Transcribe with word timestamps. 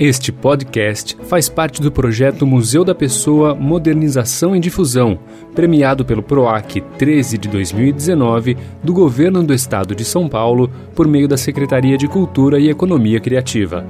Este 0.00 0.32
podcast 0.32 1.14
faz 1.24 1.46
parte 1.46 1.82
do 1.82 1.92
projeto 1.92 2.46
Museu 2.46 2.86
da 2.86 2.94
Pessoa 2.94 3.54
Modernização 3.54 4.56
e 4.56 4.58
Difusão, 4.58 5.18
premiado 5.54 6.06
pelo 6.06 6.22
PROAC 6.22 6.80
13 6.96 7.36
de 7.36 7.50
2019 7.50 8.56
do 8.82 8.94
Governo 8.94 9.42
do 9.42 9.52
Estado 9.52 9.94
de 9.94 10.02
São 10.02 10.26
Paulo 10.26 10.70
por 10.94 11.06
meio 11.06 11.28
da 11.28 11.36
Secretaria 11.36 11.98
de 11.98 12.08
Cultura 12.08 12.58
e 12.58 12.70
Economia 12.70 13.20
Criativa. 13.20 13.86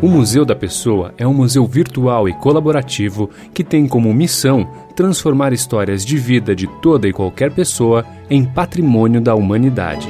O 0.00 0.06
Museu 0.06 0.44
da 0.44 0.54
Pessoa 0.54 1.12
é 1.18 1.26
um 1.26 1.34
museu 1.34 1.66
virtual 1.66 2.28
e 2.28 2.34
colaborativo 2.34 3.28
que 3.52 3.64
tem 3.64 3.88
como 3.88 4.14
missão 4.14 4.70
transformar 4.94 5.52
histórias 5.52 6.04
de 6.04 6.16
vida 6.16 6.54
de 6.54 6.68
toda 6.80 7.08
e 7.08 7.12
qualquer 7.12 7.50
pessoa 7.50 8.06
em 8.30 8.44
patrimônio 8.44 9.20
da 9.20 9.34
humanidade. 9.34 10.08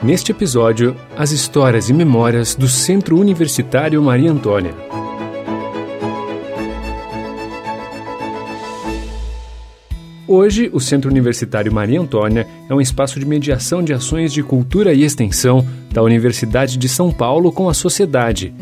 Neste 0.00 0.30
episódio, 0.30 0.94
as 1.16 1.32
histórias 1.32 1.88
e 1.88 1.92
memórias 1.92 2.54
do 2.54 2.68
Centro 2.68 3.18
Universitário 3.18 4.00
Maria 4.00 4.30
Antônia. 4.30 4.72
Hoje, 10.26 10.70
o 10.72 10.78
Centro 10.78 11.10
Universitário 11.10 11.72
Maria 11.72 12.00
Antônia 12.00 12.46
é 12.70 12.74
um 12.74 12.80
espaço 12.80 13.18
de 13.18 13.26
mediação 13.26 13.82
de 13.82 13.92
ações 13.92 14.32
de 14.32 14.40
cultura 14.40 14.94
e 14.94 15.02
extensão 15.02 15.66
da 15.90 16.00
Universidade 16.00 16.78
de 16.78 16.88
São 16.88 17.10
Paulo 17.10 17.50
com 17.50 17.68
a 17.68 17.74
sociedade, 17.74 18.54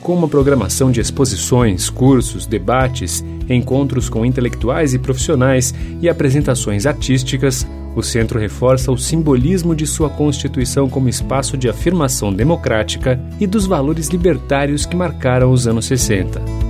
com 0.00 0.14
uma 0.14 0.28
programação 0.28 0.90
de 0.90 1.00
exposições, 1.00 1.90
cursos, 1.90 2.46
debates, 2.46 3.24
encontros 3.48 4.08
com 4.08 4.24
intelectuais 4.24 4.94
e 4.94 4.98
profissionais 4.98 5.74
e 6.00 6.08
apresentações 6.08 6.86
artísticas 6.86 7.66
o 7.98 8.02
centro 8.02 8.38
reforça 8.38 8.92
o 8.92 8.96
simbolismo 8.96 9.74
de 9.74 9.84
sua 9.84 10.08
constituição 10.08 10.88
como 10.88 11.08
espaço 11.08 11.56
de 11.56 11.68
afirmação 11.68 12.32
democrática 12.32 13.20
e 13.40 13.46
dos 13.46 13.66
valores 13.66 14.06
libertários 14.06 14.86
que 14.86 14.94
marcaram 14.94 15.50
os 15.50 15.66
anos 15.66 15.86
60. 15.86 16.67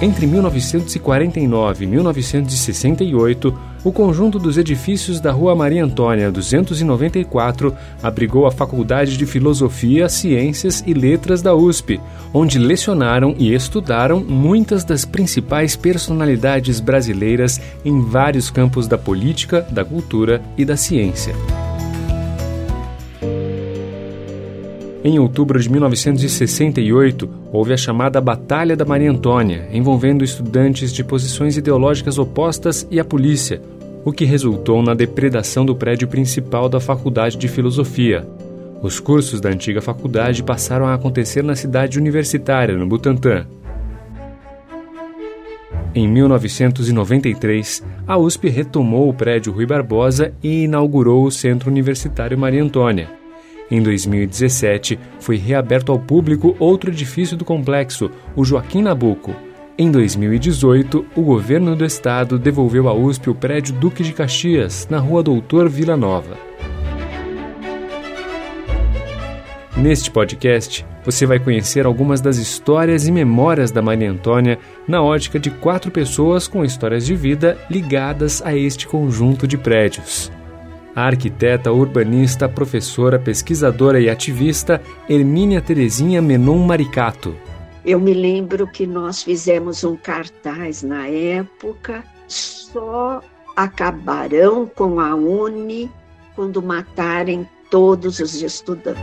Entre 0.00 0.26
1949 0.26 1.84
e 1.84 1.88
1968, 1.88 3.58
o 3.82 3.90
conjunto 3.90 4.38
dos 4.38 4.58
edifícios 4.58 5.20
da 5.20 5.32
Rua 5.32 5.54
Maria 5.54 5.82
Antônia 5.82 6.30
294 6.30 7.74
abrigou 8.02 8.44
a 8.44 8.52
Faculdade 8.52 9.16
de 9.16 9.24
Filosofia, 9.24 10.06
Ciências 10.10 10.84
e 10.86 10.92
Letras 10.92 11.40
da 11.40 11.54
USP, 11.54 11.98
onde 12.34 12.58
lecionaram 12.58 13.34
e 13.38 13.54
estudaram 13.54 14.20
muitas 14.20 14.84
das 14.84 15.06
principais 15.06 15.74
personalidades 15.76 16.78
brasileiras 16.78 17.58
em 17.82 18.02
vários 18.02 18.50
campos 18.50 18.86
da 18.86 18.98
política, 18.98 19.66
da 19.70 19.82
cultura 19.82 20.42
e 20.58 20.64
da 20.66 20.76
ciência. 20.76 21.34
Em 25.06 25.20
outubro 25.20 25.60
de 25.60 25.70
1968, 25.70 27.30
houve 27.52 27.72
a 27.72 27.76
chamada 27.76 28.20
Batalha 28.20 28.74
da 28.74 28.84
Maria 28.84 29.08
Antônia, 29.08 29.68
envolvendo 29.72 30.24
estudantes 30.24 30.92
de 30.92 31.04
posições 31.04 31.56
ideológicas 31.56 32.18
opostas 32.18 32.84
e 32.90 32.98
a 32.98 33.04
polícia, 33.04 33.62
o 34.04 34.10
que 34.10 34.24
resultou 34.24 34.82
na 34.82 34.94
depredação 34.94 35.64
do 35.64 35.76
prédio 35.76 36.08
principal 36.08 36.68
da 36.68 36.80
Faculdade 36.80 37.36
de 37.36 37.46
Filosofia. 37.46 38.26
Os 38.82 38.98
cursos 38.98 39.40
da 39.40 39.48
antiga 39.48 39.80
faculdade 39.80 40.42
passaram 40.42 40.86
a 40.86 40.94
acontecer 40.94 41.44
na 41.44 41.54
cidade 41.54 42.00
universitária, 42.00 42.76
no 42.76 42.84
Butantã. 42.84 43.46
Em 45.94 46.08
1993, 46.08 47.80
a 48.08 48.18
USP 48.18 48.48
retomou 48.48 49.08
o 49.08 49.14
prédio 49.14 49.52
Rui 49.52 49.66
Barbosa 49.66 50.32
e 50.42 50.64
inaugurou 50.64 51.24
o 51.26 51.30
Centro 51.30 51.70
Universitário 51.70 52.36
Maria 52.36 52.64
Antônia. 52.64 53.24
Em 53.70 53.82
2017, 53.82 54.98
foi 55.18 55.36
reaberto 55.36 55.90
ao 55.90 55.98
público 55.98 56.56
outro 56.58 56.90
edifício 56.90 57.36
do 57.36 57.44
complexo, 57.44 58.10
o 58.34 58.44
Joaquim 58.44 58.82
Nabuco, 58.82 59.34
em 59.78 59.90
2018, 59.90 61.04
o 61.14 61.20
governo 61.20 61.76
do 61.76 61.84
estado 61.84 62.38
devolveu 62.38 62.88
à 62.88 62.94
USP 62.94 63.28
o 63.28 63.34
prédio 63.34 63.74
Duque 63.74 64.02
de 64.02 64.14
Caxias, 64.14 64.88
na 64.90 64.98
rua 64.98 65.22
Doutor 65.22 65.68
Vila 65.68 65.94
Nova. 65.94 66.38
Neste 69.76 70.10
podcast, 70.10 70.86
você 71.04 71.26
vai 71.26 71.38
conhecer 71.38 71.84
algumas 71.84 72.22
das 72.22 72.38
histórias 72.38 73.06
e 73.06 73.12
memórias 73.12 73.70
da 73.70 73.82
Maria 73.82 74.10
Antônia 74.10 74.58
na 74.88 75.02
ótica 75.02 75.38
de 75.38 75.50
quatro 75.50 75.90
pessoas 75.90 76.48
com 76.48 76.64
histórias 76.64 77.04
de 77.04 77.14
vida 77.14 77.58
ligadas 77.68 78.40
a 78.42 78.56
este 78.56 78.86
conjunto 78.88 79.46
de 79.46 79.58
prédios. 79.58 80.32
A 80.96 81.02
arquiteta, 81.02 81.70
urbanista, 81.70 82.48
professora, 82.48 83.18
pesquisadora 83.18 84.00
e 84.00 84.10
ativista 84.10 84.80
Hermínia 85.08 85.60
Terezinha 85.60 86.20
Menon 86.20 86.58
Maricato 86.58 87.36
eu 87.86 88.00
me 88.00 88.12
lembro 88.12 88.66
que 88.66 88.84
nós 88.84 89.22
fizemos 89.22 89.84
um 89.84 89.96
cartaz 89.96 90.82
na 90.82 91.06
época, 91.06 92.02
só 92.26 93.22
acabarão 93.54 94.66
com 94.66 94.98
a 94.98 95.14
Uni 95.14 95.88
quando 96.34 96.60
matarem 96.60 97.48
todos 97.70 98.18
os 98.18 98.42
estudantes. 98.42 99.00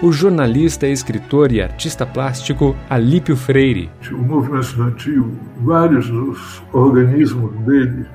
O 0.00 0.12
jornalista, 0.12 0.86
escritor 0.86 1.50
e 1.50 1.60
artista 1.60 2.06
plástico 2.06 2.76
Alípio 2.88 3.36
Freire. 3.36 3.90
O 4.12 4.18
movimento 4.18 4.62
estudantil, 4.62 5.36
vários 5.56 6.08
dos 6.08 6.62
organismos 6.72 7.50
dele 7.64 8.06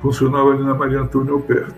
funcionavam 0.00 0.52
ali 0.52 0.64
na 0.64 0.74
Maria 0.74 1.00
Antônia 1.00 1.38
perto, 1.40 1.74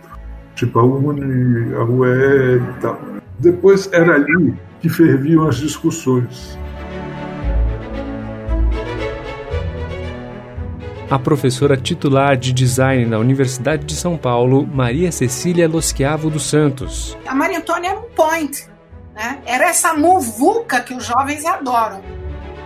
tipo 0.54 0.78
a 0.78 0.84
Uni, 0.84 1.74
a 1.74 1.84
UE 1.84 2.56
e 2.56 2.80
tal. 2.80 2.98
Depois 3.38 3.90
era 3.92 4.14
ali 4.14 4.54
que 4.80 4.88
ferviam 4.88 5.48
as 5.48 5.56
discussões. 5.56 6.58
A 11.10 11.18
professora 11.18 11.76
titular 11.76 12.38
de 12.38 12.52
design 12.52 13.04
na 13.04 13.18
Universidade 13.18 13.84
de 13.84 13.94
São 13.94 14.16
Paulo, 14.16 14.66
Maria 14.66 15.12
Cecília 15.12 15.68
Losquiavo 15.68 16.30
dos 16.30 16.44
Santos. 16.44 17.18
A 17.26 17.34
Maria 17.34 17.58
Antônia 17.58 17.90
era 17.90 17.98
um 17.98 18.08
point, 18.14 18.66
né? 19.14 19.40
era 19.44 19.68
essa 19.68 19.92
muvuca 19.92 20.80
que 20.80 20.94
os 20.94 21.04
jovens 21.04 21.44
adoram. 21.44 22.00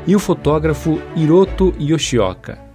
E 0.06 0.14
o 0.14 0.20
fotógrafo 0.20 1.02
Hiroto 1.16 1.74
Yoshioka. 1.80 2.65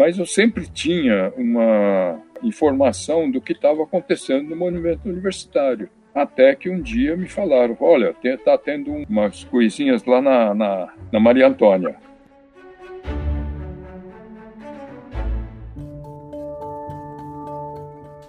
Mas 0.00 0.16
eu 0.16 0.24
sempre 0.24 0.66
tinha 0.66 1.30
uma 1.36 2.18
informação 2.42 3.30
do 3.30 3.38
que 3.38 3.52
estava 3.52 3.82
acontecendo 3.82 4.48
no 4.48 4.56
monumento 4.56 5.06
universitário. 5.06 5.90
Até 6.14 6.54
que 6.54 6.70
um 6.70 6.80
dia 6.80 7.14
me 7.18 7.28
falaram: 7.28 7.76
olha, 7.78 8.16
está 8.24 8.56
tendo 8.56 8.90
umas 8.90 9.44
coisinhas 9.44 10.02
lá 10.06 10.22
na, 10.22 10.54
na, 10.54 10.88
na 11.12 11.20
Maria 11.20 11.48
Antônia. 11.48 11.96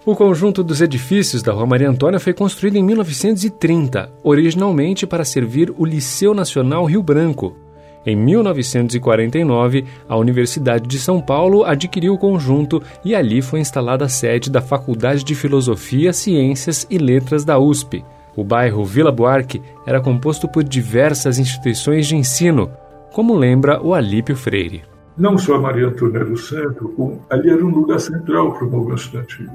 O 0.04 0.14
conjunto 0.14 0.62
dos 0.62 0.82
edifícios 0.82 1.42
da 1.42 1.52
Rua 1.52 1.64
Maria 1.64 1.88
Antônia 1.88 2.20
foi 2.20 2.34
construído 2.34 2.76
em 2.76 2.82
1930, 2.82 4.12
originalmente 4.22 5.06
para 5.06 5.24
servir 5.24 5.72
o 5.78 5.86
Liceu 5.86 6.34
Nacional 6.34 6.84
Rio 6.84 7.02
Branco, 7.02 7.56
em 8.04 8.16
1949, 8.16 9.84
a 10.08 10.16
Universidade 10.16 10.88
de 10.88 10.98
São 10.98 11.20
Paulo 11.20 11.64
adquiriu 11.64 12.14
o 12.14 12.18
conjunto 12.18 12.82
e 13.04 13.14
ali 13.14 13.40
foi 13.40 13.60
instalada 13.60 14.06
a 14.06 14.08
sede 14.08 14.50
da 14.50 14.60
Faculdade 14.60 15.22
de 15.22 15.34
Filosofia, 15.36 16.12
Ciências 16.12 16.84
e 16.90 16.98
Letras 16.98 17.44
da 17.44 17.58
USP. 17.58 18.04
O 18.36 18.42
bairro 18.42 18.84
Vila 18.84 19.12
Buarque 19.12 19.62
era 19.86 20.00
composto 20.00 20.48
por 20.48 20.64
diversas 20.64 21.38
instituições 21.38 22.06
de 22.08 22.16
ensino, 22.16 22.70
como 23.12 23.36
lembra 23.36 23.80
o 23.80 23.94
Alípio 23.94 24.34
Freire. 24.34 24.82
Não 25.16 25.38
só 25.38 25.60
Maria 25.60 25.88
Antônia 25.88 26.20
era 26.20 26.32
o 26.32 26.36
centro, 26.36 27.20
ali 27.30 27.50
era 27.50 27.64
um 27.64 27.68
lugar 27.68 28.00
central 28.00 28.52
para 28.52 28.66
o 28.66 28.70
movimento 28.70 28.98
estudantil. 29.00 29.50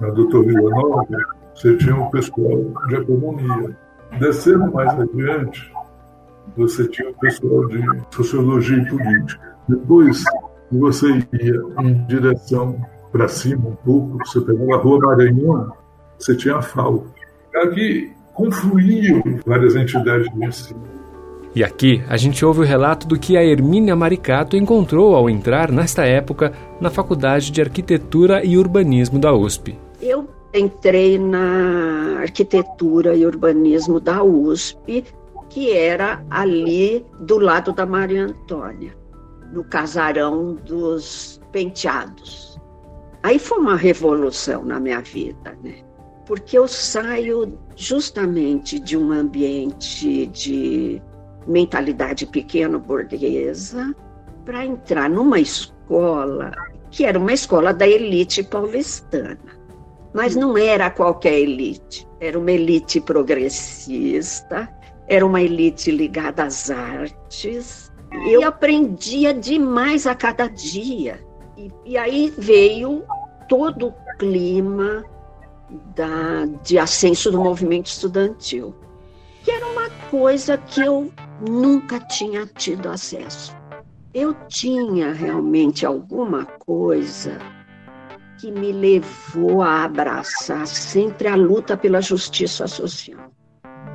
Na 0.00 0.08
Doutor 0.08 0.44
Vila 0.44 0.68
Nova, 0.68 1.06
você 1.54 1.74
tinha 1.76 1.96
o 1.96 2.10
pessoal 2.10 2.60
de 2.88 2.96
economia. 2.96 3.74
Descendo 4.18 4.72
mais 4.72 4.90
adiante, 4.98 5.72
você 6.56 6.88
tinha 6.88 7.10
o 7.10 7.14
pessoal 7.14 7.66
de 7.68 7.82
sociologia 8.10 8.78
e 8.78 8.88
política. 8.88 9.56
Depois, 9.68 10.22
você 10.72 11.08
ia 11.08 11.62
em 11.80 12.06
direção 12.06 12.80
para 13.12 13.28
cima 13.28 13.68
um 13.68 13.76
pouco, 13.76 14.18
você 14.24 14.40
pegava 14.40 14.74
a 14.74 14.78
Rua 14.78 14.98
Maranhão, 15.00 15.72
você 16.18 16.34
tinha 16.36 16.56
a 16.56 16.62
FAO. 16.62 17.06
Aqui 17.54 18.12
confluíam 18.34 19.22
várias 19.46 19.74
entidades 19.74 20.32
de 20.32 20.44
ensino. 20.44 20.82
E 21.54 21.64
aqui 21.64 22.02
a 22.06 22.18
gente 22.18 22.44
ouve 22.44 22.60
o 22.60 22.64
relato 22.64 23.06
do 23.06 23.18
que 23.18 23.34
a 23.34 23.42
Hermínia 23.42 23.96
Maricato 23.96 24.56
encontrou 24.56 25.14
ao 25.14 25.30
entrar, 25.30 25.72
nesta 25.72 26.04
época, 26.04 26.52
na 26.78 26.90
Faculdade 26.90 27.50
de 27.50 27.62
Arquitetura 27.62 28.44
e 28.44 28.58
Urbanismo 28.58 29.18
da 29.18 29.32
USP. 29.32 29.78
Eu 30.02 30.28
entrei 30.52 31.18
na 31.18 32.18
Arquitetura 32.20 33.16
e 33.16 33.24
Urbanismo 33.24 33.98
da 33.98 34.22
USP 34.22 35.02
que 35.56 35.72
era 35.72 36.22
ali 36.28 37.02
do 37.20 37.38
lado 37.38 37.72
da 37.72 37.86
Maria 37.86 38.26
Antônia, 38.26 38.94
no 39.54 39.64
casarão 39.64 40.52
dos 40.52 41.40
penteados. 41.50 42.60
Aí 43.22 43.38
foi 43.38 43.56
uma 43.56 43.74
revolução 43.74 44.62
na 44.66 44.78
minha 44.78 45.00
vida, 45.00 45.56
né? 45.64 45.76
Porque 46.26 46.58
eu 46.58 46.68
saio 46.68 47.58
justamente 47.74 48.78
de 48.78 48.98
um 48.98 49.10
ambiente 49.10 50.26
de 50.26 51.00
mentalidade 51.46 52.26
pequeno-burguesa 52.26 53.96
para 54.44 54.66
entrar 54.66 55.08
numa 55.08 55.40
escola 55.40 56.52
que 56.90 57.06
era 57.06 57.18
uma 57.18 57.32
escola 57.32 57.72
da 57.72 57.88
elite 57.88 58.42
paulistana. 58.42 59.38
Mas 60.12 60.36
não 60.36 60.58
era 60.58 60.90
qualquer 60.90 61.40
elite, 61.40 62.06
era 62.20 62.38
uma 62.38 62.52
elite 62.52 63.00
progressista, 63.00 64.75
era 65.08 65.24
uma 65.24 65.40
elite 65.40 65.90
ligada 65.90 66.44
às 66.44 66.70
artes. 66.70 67.92
Eu 68.28 68.44
aprendia 68.44 69.32
demais 69.34 70.06
a 70.06 70.14
cada 70.14 70.48
dia. 70.48 71.24
E, 71.56 71.70
e 71.84 71.96
aí 71.96 72.32
veio 72.36 73.04
todo 73.48 73.88
o 73.88 73.94
clima 74.18 75.04
da, 75.94 76.46
de 76.62 76.78
ascenso 76.78 77.30
do 77.30 77.42
movimento 77.42 77.86
estudantil, 77.86 78.74
que 79.42 79.50
era 79.50 79.66
uma 79.66 79.90
coisa 80.10 80.56
que 80.56 80.80
eu 80.80 81.10
nunca 81.40 82.00
tinha 82.00 82.46
tido 82.46 82.88
acesso. 82.88 83.56
Eu 84.14 84.34
tinha 84.48 85.12
realmente 85.12 85.84
alguma 85.84 86.44
coisa 86.44 87.38
que 88.38 88.50
me 88.50 88.72
levou 88.72 89.62
a 89.62 89.84
abraçar 89.84 90.66
sempre 90.66 91.28
a 91.28 91.34
luta 91.34 91.76
pela 91.76 92.00
justiça 92.00 92.66
social. 92.66 93.30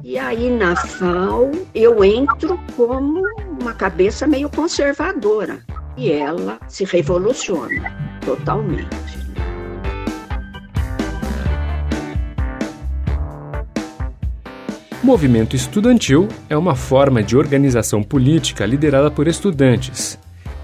E 0.03 0.17
aí 0.17 0.49
na 0.49 0.75
FAO 0.75 1.51
eu 1.75 2.03
entro 2.03 2.59
como 2.75 3.21
uma 3.59 3.73
cabeça 3.73 4.25
meio 4.25 4.49
conservadora 4.49 5.63
e 5.95 6.11
ela 6.11 6.59
se 6.67 6.83
revoluciona 6.85 7.95
totalmente. 8.25 8.89
Movimento 15.03 15.55
estudantil 15.55 16.27
é 16.49 16.57
uma 16.57 16.75
forma 16.75 17.21
de 17.21 17.37
organização 17.37 18.01
política 18.01 18.65
liderada 18.65 19.11
por 19.11 19.27
estudantes. 19.27 20.17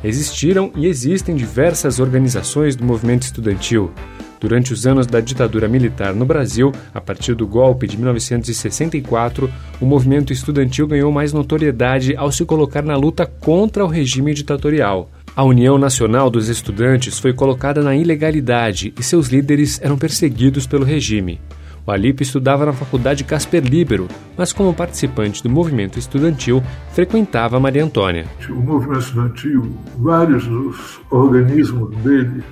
Existiram 0.03 0.71
e 0.75 0.87
existem 0.87 1.35
diversas 1.35 1.99
organizações 1.99 2.75
do 2.75 2.83
movimento 2.83 3.23
estudantil. 3.23 3.91
Durante 4.39 4.71
os 4.71 4.85
anos 4.85 5.07
da 5.07 5.19
ditadura 5.19 5.67
militar 5.67 6.13
no 6.13 6.25
Brasil, 6.25 6.71
a 6.93 7.01
partir 7.01 7.33
do 7.33 7.47
golpe 7.47 7.87
de 7.87 7.97
1964, 7.97 9.49
o 9.81 9.85
movimento 9.85 10.31
estudantil 10.31 10.87
ganhou 10.87 11.11
mais 11.11 11.33
notoriedade 11.33 12.15
ao 12.15 12.31
se 12.31 12.45
colocar 12.45 12.83
na 12.83 12.95
luta 12.95 13.25
contra 13.25 13.83
o 13.83 13.87
regime 13.87 14.33
ditatorial. 14.33 15.09
A 15.35 15.43
União 15.43 15.77
Nacional 15.77 16.29
dos 16.29 16.49
Estudantes 16.49 17.19
foi 17.19 17.33
colocada 17.33 17.83
na 17.83 17.95
ilegalidade 17.95 18.93
e 18.97 19.03
seus 19.03 19.27
líderes 19.27 19.79
eram 19.81 19.97
perseguidos 19.97 20.65
pelo 20.65 20.83
regime. 20.83 21.39
O 21.85 21.91
Alipe 21.91 22.21
estudava 22.21 22.65
na 22.65 22.73
Faculdade 22.73 23.23
Casper 23.23 23.63
Libero, 23.63 24.09
mas 24.35 24.51
como 24.51 24.73
participante 24.73 25.41
do 25.41 25.49
movimento 25.49 25.97
estudantil, 25.97 26.61
frequentava 26.91 27.59
Maria 27.61 27.85
Antônia. 27.85 28.25
O 28.49 28.55
movimento 28.55 28.99
estudantil, 28.99 29.77
vários 29.97 30.45
dos 30.45 30.99
organismos 31.09 31.95
dele 31.99 32.43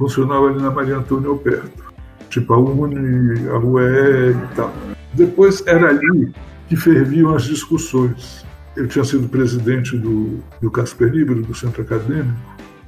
funcionavam 0.00 0.48
ali 0.48 0.62
na 0.62 0.70
Maria 0.70 0.96
Antônia 0.96 1.28
ou 1.28 1.36
perto, 1.36 1.92
tipo 2.30 2.54
a 2.54 2.58
UNE, 2.58 3.46
a 3.50 3.58
UE 3.58 4.30
e 4.30 4.54
tal. 4.56 4.72
Depois 5.12 5.62
era 5.66 5.90
ali 5.90 6.32
que 6.68 6.74
ferviam 6.74 7.34
as 7.34 7.44
discussões. 7.44 8.46
Eu 8.74 8.88
tinha 8.88 9.04
sido 9.04 9.28
presidente 9.28 9.98
do, 9.98 10.38
do 10.58 10.70
Casper 10.70 11.10
Libero, 11.10 11.42
do 11.42 11.54
centro 11.54 11.82
acadêmico, 11.82 12.32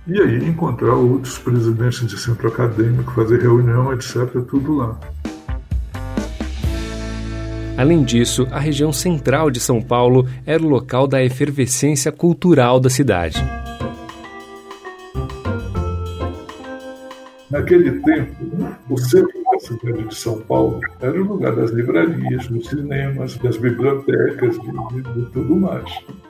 e 0.07 0.19
aí 0.19 0.49
encontrar 0.49 0.95
outros 0.95 1.39
presidentes 1.39 2.07
de 2.07 2.19
centro 2.19 2.49
acadêmico, 2.49 3.13
fazer 3.13 3.43
reunião, 3.43 3.93
etc., 3.93 4.41
tudo 4.49 4.77
lá. 4.77 4.99
Além 7.77 8.03
disso, 8.05 8.47
a 8.51 8.59
região 8.59 8.93
central 8.93 9.51
de 9.51 9.61
São 9.61 9.83
Paulo 9.83 10.27
era 10.47 10.63
o 10.63 10.69
local 10.69 11.07
da 11.07 11.23
efervescência 11.23 12.11
cultural 12.11 12.81
da 12.81 12.89
cidade. 12.89 13.43
Naquele 17.53 18.01
tempo, 18.01 18.35
o 18.89 18.97
centro 18.97 19.43
da 19.53 19.59
cidade 19.61 20.09
de 20.09 20.15
São 20.15 20.41
Paulo 20.41 20.81
era 21.03 21.21
o 21.21 21.23
lugar 21.23 21.55
das 21.55 21.71
livrarias, 21.71 22.49
dos 22.49 22.67
cinemas, 22.67 23.37
das 23.37 23.59
bibliotecas, 23.59 24.59
de, 24.59 24.71
de, 24.71 25.03
de 25.13 25.31
tudo 25.33 25.55
mais, 25.55 25.85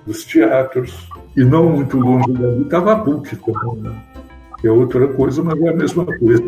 dos 0.04 0.24
teatros. 0.24 1.08
E 1.36 1.44
não 1.44 1.70
muito 1.70 1.96
longe 1.96 2.32
dali 2.32 2.62
estava 2.62 2.94
a 2.94 2.96
PUC 2.96 3.36
também, 3.36 3.82
né? 3.82 4.02
que 4.60 4.66
é 4.66 4.72
outra 4.72 5.06
coisa, 5.06 5.44
mas 5.44 5.60
é 5.60 5.69
a 5.69 5.76
mesma 5.76 6.04
coisa. 6.04 6.42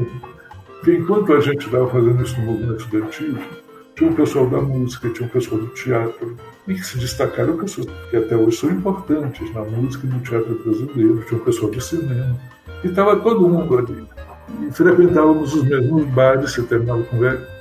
Porque 0.66 0.96
enquanto 0.96 1.32
a 1.32 1.40
gente 1.40 1.66
estava 1.66 1.88
fazendo 1.88 2.24
isso 2.24 2.40
no 2.40 2.46
movimento 2.46 2.80
estudantil, 2.80 3.38
tinha 3.94 4.10
um 4.10 4.14
pessoal 4.14 4.48
da 4.48 4.60
música, 4.60 5.08
tinha 5.10 5.28
um 5.28 5.30
pessoal 5.30 5.60
do 5.60 5.68
teatro, 5.68 6.36
e 6.66 6.74
que 6.74 6.84
se 6.84 6.98
destacaram 6.98 7.56
pessoas 7.56 7.86
que 8.10 8.16
até 8.16 8.36
hoje 8.36 8.56
são 8.56 8.70
importantes 8.70 9.54
na 9.54 9.62
música 9.62 10.04
e 10.04 10.10
no 10.10 10.18
teatro 10.18 10.60
brasileiro, 10.64 11.24
tinha 11.28 11.40
um 11.40 11.44
pessoal 11.44 11.70
do 11.70 11.80
cinema, 11.80 12.36
e 12.82 12.88
estava 12.88 13.14
todo 13.20 13.48
mundo 13.48 13.78
ali. 13.78 14.04
E 14.61 14.70
frequentávamos 14.73 15.55
os 15.55 15.64
mesmos 15.64 16.06
bares, 16.06 16.52
se 16.52 16.62
terminava 16.62 17.05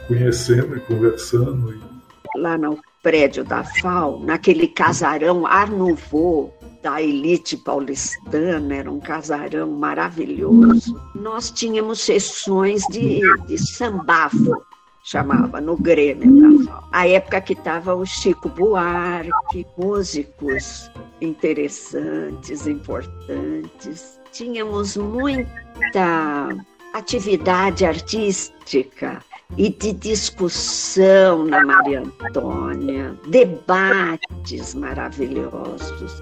conhecendo 0.08 0.76
e 0.78 0.80
conversando. 0.82 1.74
E... 1.74 2.40
Lá 2.40 2.58
no 2.58 2.80
prédio 3.02 3.44
da 3.44 3.64
FAO, 3.64 4.24
naquele 4.24 4.68
casarão 4.68 5.46
Art 5.46 5.72
Nouveau, 5.72 6.54
da 6.82 7.02
elite 7.02 7.56
paulistana, 7.58 8.76
era 8.76 8.92
um 8.92 9.00
casarão 9.00 9.72
maravilhoso. 9.72 11.00
Nós 11.16 11.50
tínhamos 11.50 12.02
sessões 12.02 12.84
de, 12.90 13.22
de 13.48 13.58
sambafo, 13.58 14.62
chamava, 15.04 15.62
no 15.62 15.78
Grêmio 15.78 16.32
da. 16.32 16.74
A 16.92 17.08
época 17.08 17.40
que 17.42 17.54
estava 17.54 17.96
o 17.96 18.06
Chico 18.06 18.50
Buarque, 18.50 19.66
músicos 19.78 20.92
interessantes, 21.22 22.68
importantes. 22.68 24.20
Tínhamos 24.32 24.98
muita 24.98 26.50
atividade 26.94 27.86
artística 27.86 29.20
e 29.58 29.70
de 29.70 29.94
discussão 29.94 31.46
na 31.46 31.66
Maria 31.66 32.02
Antônia, 32.02 33.16
debates 33.28 34.76
maravilhosos. 34.76 36.22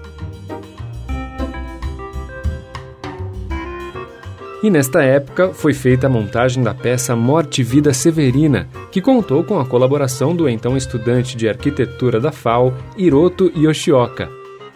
E 4.62 4.70
nesta 4.70 5.02
época 5.02 5.52
foi 5.52 5.74
feita 5.74 6.06
a 6.06 6.10
montagem 6.10 6.62
da 6.62 6.72
peça 6.72 7.16
Morte 7.16 7.60
e 7.60 7.64
Vida 7.64 7.92
Severina, 7.92 8.68
que 8.92 9.02
contou 9.02 9.42
com 9.44 9.58
a 9.58 9.66
colaboração 9.66 10.34
do 10.34 10.48
então 10.48 10.76
estudante 10.76 11.36
de 11.36 11.48
arquitetura 11.48 12.20
da 12.20 12.30
FAO, 12.30 12.72
Hiroto 12.96 13.52
Yoshioka. 13.56 14.30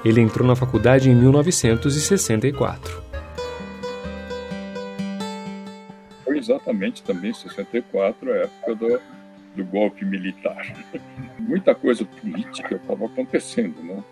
Ele 0.04 0.21
entrou 0.21 0.47
na 0.47 0.56
faculdade 0.56 1.09
em 1.09 1.14
1964. 1.14 3.05
Exatamente 6.47 7.03
também 7.03 7.33
64, 7.33 8.33
a 8.33 8.37
época 8.37 8.75
do, 8.75 9.00
do 9.57 9.65
golpe 9.65 10.05
militar. 10.05 10.65
Muita 11.38 11.75
coisa 11.75 12.05
política 12.05 12.76
estava 12.76 13.07
acontecendo, 13.07 13.83
né? 13.83 14.03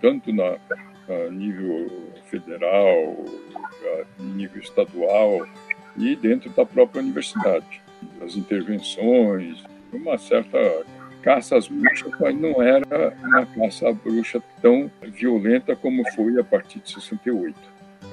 tanto 0.00 0.32
na, 0.32 0.56
a 1.08 1.30
nível 1.30 1.90
federal, 2.26 3.24
a 4.18 4.22
nível 4.22 4.60
estadual 4.60 5.46
e 5.96 6.14
dentro 6.14 6.50
da 6.50 6.64
própria 6.64 7.02
universidade. 7.02 7.82
As 8.24 8.36
intervenções, 8.36 9.64
uma 9.92 10.16
certa 10.18 10.58
caça 11.22 11.56
às 11.56 11.66
bruxas, 11.66 12.12
mas 12.20 12.40
não 12.40 12.62
era 12.62 13.16
uma 13.24 13.44
caça 13.46 13.88
à 13.88 13.92
bruxa 13.92 14.40
tão 14.62 14.88
violenta 15.02 15.74
como 15.74 16.08
foi 16.12 16.38
a 16.38 16.44
partir 16.44 16.78
de 16.78 16.92
68. 16.92 17.56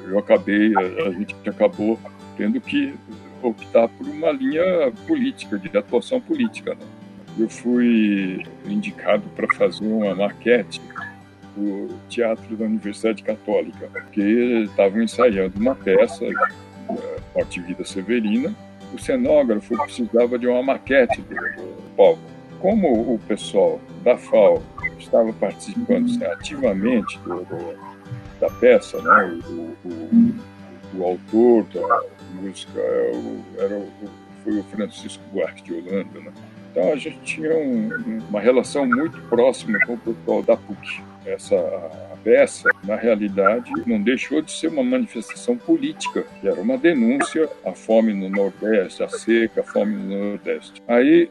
Eu 0.07 0.17
acabei, 0.17 0.73
a 1.05 1.11
gente 1.11 1.35
acabou 1.47 1.99
tendo 2.35 2.59
que 2.59 2.93
optar 3.41 3.87
por 3.89 4.07
uma 4.07 4.31
linha 4.31 4.91
política, 5.07 5.57
de 5.57 5.75
atuação 5.77 6.19
política. 6.19 6.71
Né? 6.75 6.85
Eu 7.37 7.49
fui 7.49 8.43
indicado 8.65 9.23
para 9.35 9.47
fazer 9.55 9.85
uma 9.85 10.15
maquete 10.15 10.81
do 11.55 11.89
teatro 12.09 12.55
da 12.55 12.65
Universidade 12.65 13.23
Católica, 13.23 13.87
porque 13.91 14.21
estavam 14.69 15.01
ensaiando 15.01 15.59
uma 15.59 15.75
peça, 15.75 16.25
Morte 17.33 17.61
Vida 17.61 17.83
Severina. 17.83 18.53
O 18.93 18.99
cenógrafo 18.99 19.75
precisava 19.83 20.37
de 20.37 20.47
uma 20.47 20.63
maquete 20.63 21.21
do, 21.21 21.35
palco. 21.95 22.19
Como 22.59 23.13
o 23.13 23.19
pessoal 23.27 23.79
da 24.03 24.17
FAO 24.17 24.61
estava 24.97 25.31
participando 25.33 26.05
assim, 26.05 26.23
ativamente 26.25 27.19
do, 27.19 27.43
do, 27.45 27.75
da 28.39 28.49
peça, 28.49 29.01
né? 29.01 29.41
o, 29.47 29.87
o, 29.87 30.35
o, 30.95 31.03
autor 31.03 31.65
da 31.73 32.01
música 32.41 32.79
o, 33.13 33.43
era 33.57 33.77
o, 33.77 33.91
foi 34.43 34.59
o 34.59 34.63
Francisco 34.63 35.23
Buarque 35.31 35.63
de 35.63 35.73
Holanda. 35.73 36.19
Né? 36.19 36.31
Então 36.71 36.91
a 36.91 36.95
gente 36.95 37.19
tinha 37.21 37.57
um, 37.57 38.19
uma 38.29 38.39
relação 38.39 38.85
muito 38.85 39.19
próxima 39.29 39.79
com 39.85 39.93
o 39.93 39.97
pessoal 39.97 40.43
da 40.43 40.57
PUC. 40.57 41.01
essa 41.25 41.55
peça, 42.25 42.69
na 42.83 42.95
realidade, 42.95 43.71
não 43.85 44.01
deixou 44.01 44.41
de 44.41 44.51
ser 44.51 44.67
uma 44.67 44.83
manifestação 44.83 45.55
política, 45.55 46.25
que 46.41 46.47
era 46.47 46.59
uma 46.59 46.75
denúncia 46.75 47.47
à 47.63 47.71
fome 47.71 48.13
no 48.13 48.29
Nordeste, 48.29 49.03
à 49.03 49.07
seca, 49.07 49.61
à 49.61 49.63
fome 49.63 49.95
no 49.95 50.31
Nordeste. 50.31 50.81
Aí 50.87 51.29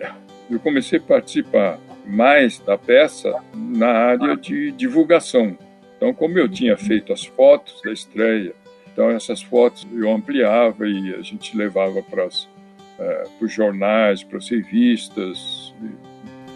eu 0.49 0.61
comecei 0.61 1.01
a 1.01 1.03
participar 1.03 1.81
mais 2.07 2.61
da 2.61 2.79
peça 2.79 3.35
na 3.53 3.89
área 3.89 4.37
de 4.37 4.71
divulgação. 4.71 5.59
Então, 5.97 6.15
como 6.15 6.39
eu 6.39 6.49
tinha 6.49 6.77
feito 6.77 7.13
as 7.13 7.25
fotos 7.25 7.81
da 7.85 7.93
estreia, 7.93 8.55
então 8.95 9.11
essas 9.11 9.43
fotos 9.43 9.87
eu 9.93 10.11
ampliava 10.11 10.89
e 10.89 11.15
a 11.15 11.21
gente 11.21 11.55
levava 11.57 12.01
para 12.01 12.27
os 12.27 12.49
é, 12.99 13.25
jornais, 13.49 14.23
para 14.23 14.39
as 14.39 14.49
revistas, 14.49 15.75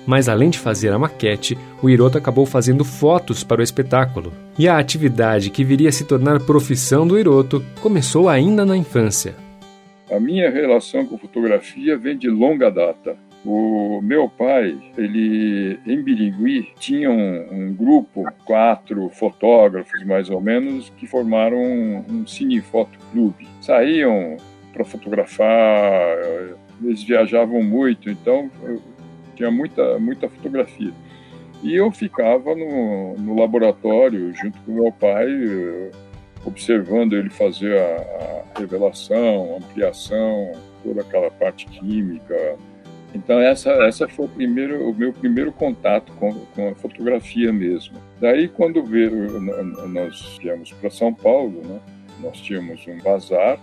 mas 0.09 0.27
além 0.27 0.49
de 0.49 0.59
fazer 0.59 0.91
a 0.91 0.99
maquete, 0.99 1.59
o 1.83 1.91
Hiroto 1.91 2.17
acabou 2.17 2.47
fazendo 2.47 2.83
fotos 2.83 3.45
para 3.45 3.61
o 3.61 3.63
espetáculo. 3.63 4.33
E 4.59 4.67
a 4.67 4.79
atividade 4.79 5.51
que 5.51 5.63
viria 5.63 5.91
a 5.91 5.93
se 5.93 6.07
tornar 6.07 6.41
profissão 6.41 7.07
do 7.07 7.19
Hiroto 7.19 7.63
começou 7.83 8.27
ainda 8.27 8.65
na 8.65 8.75
infância. 8.75 9.35
A 10.11 10.19
minha 10.19 10.51
relação 10.51 11.05
com 11.05 11.19
fotografia 11.19 11.95
vem 11.99 12.17
de 12.17 12.31
longa 12.31 12.71
data. 12.71 13.19
O 13.45 14.01
meu 14.03 14.29
pai, 14.29 14.77
ele 14.97 15.79
em 15.87 16.03
Birigui 16.03 16.73
tinha 16.79 17.11
um, 17.11 17.47
um, 17.53 17.75
grupo, 17.75 18.25
quatro 18.45 19.09
fotógrafos 19.11 20.05
mais 20.05 20.29
ou 20.29 20.41
menos, 20.41 20.91
que 20.97 21.07
formaram 21.07 21.57
um, 21.57 22.05
um 22.11 22.27
cinefoto 22.27 22.99
clube. 23.13 23.47
Saíam 23.61 24.37
para 24.73 24.85
fotografar, 24.85 26.19
eles 26.83 27.03
viajavam 27.03 27.63
muito, 27.63 28.11
então 28.11 28.51
tinha 29.35 29.51
muita, 29.51 29.99
muita 29.99 30.29
fotografia. 30.29 30.93
E 31.63 31.75
eu 31.75 31.91
ficava 31.91 32.55
no, 32.55 33.15
no 33.15 33.39
laboratório 33.39 34.33
junto 34.35 34.59
com 34.61 34.73
meu 34.73 34.93
pai, 34.93 35.29
observando 36.45 37.15
ele 37.15 37.31
fazer 37.31 37.77
a, 37.79 38.45
a 38.57 38.59
revelação, 38.59 39.57
ampliação, 39.57 40.53
toda 40.85 41.01
aquela 41.01 41.31
parte 41.31 41.67
química. 41.67 42.57
Então 43.15 43.41
essa 43.41 43.71
essa 43.85 44.07
foi 44.07 44.27
o 44.27 44.29
primeiro 44.29 44.91
o 44.91 44.95
meu 44.95 45.13
primeiro 45.13 45.51
contato 45.51 46.13
com, 46.15 46.33
com 46.55 46.69
a 46.69 46.75
fotografia 46.75 47.53
mesmo. 47.53 47.97
Daí 48.21 48.49
quando 48.49 48.83
veio, 48.83 49.41
nós 49.89 50.39
viemos 50.41 50.73
para 50.73 50.91
São 50.91 51.13
Paulo, 51.13 51.63
né? 51.65 51.81
Nós 52.21 52.41
tínhamos 52.41 52.87
um 52.87 52.99
bazar, 52.99 53.59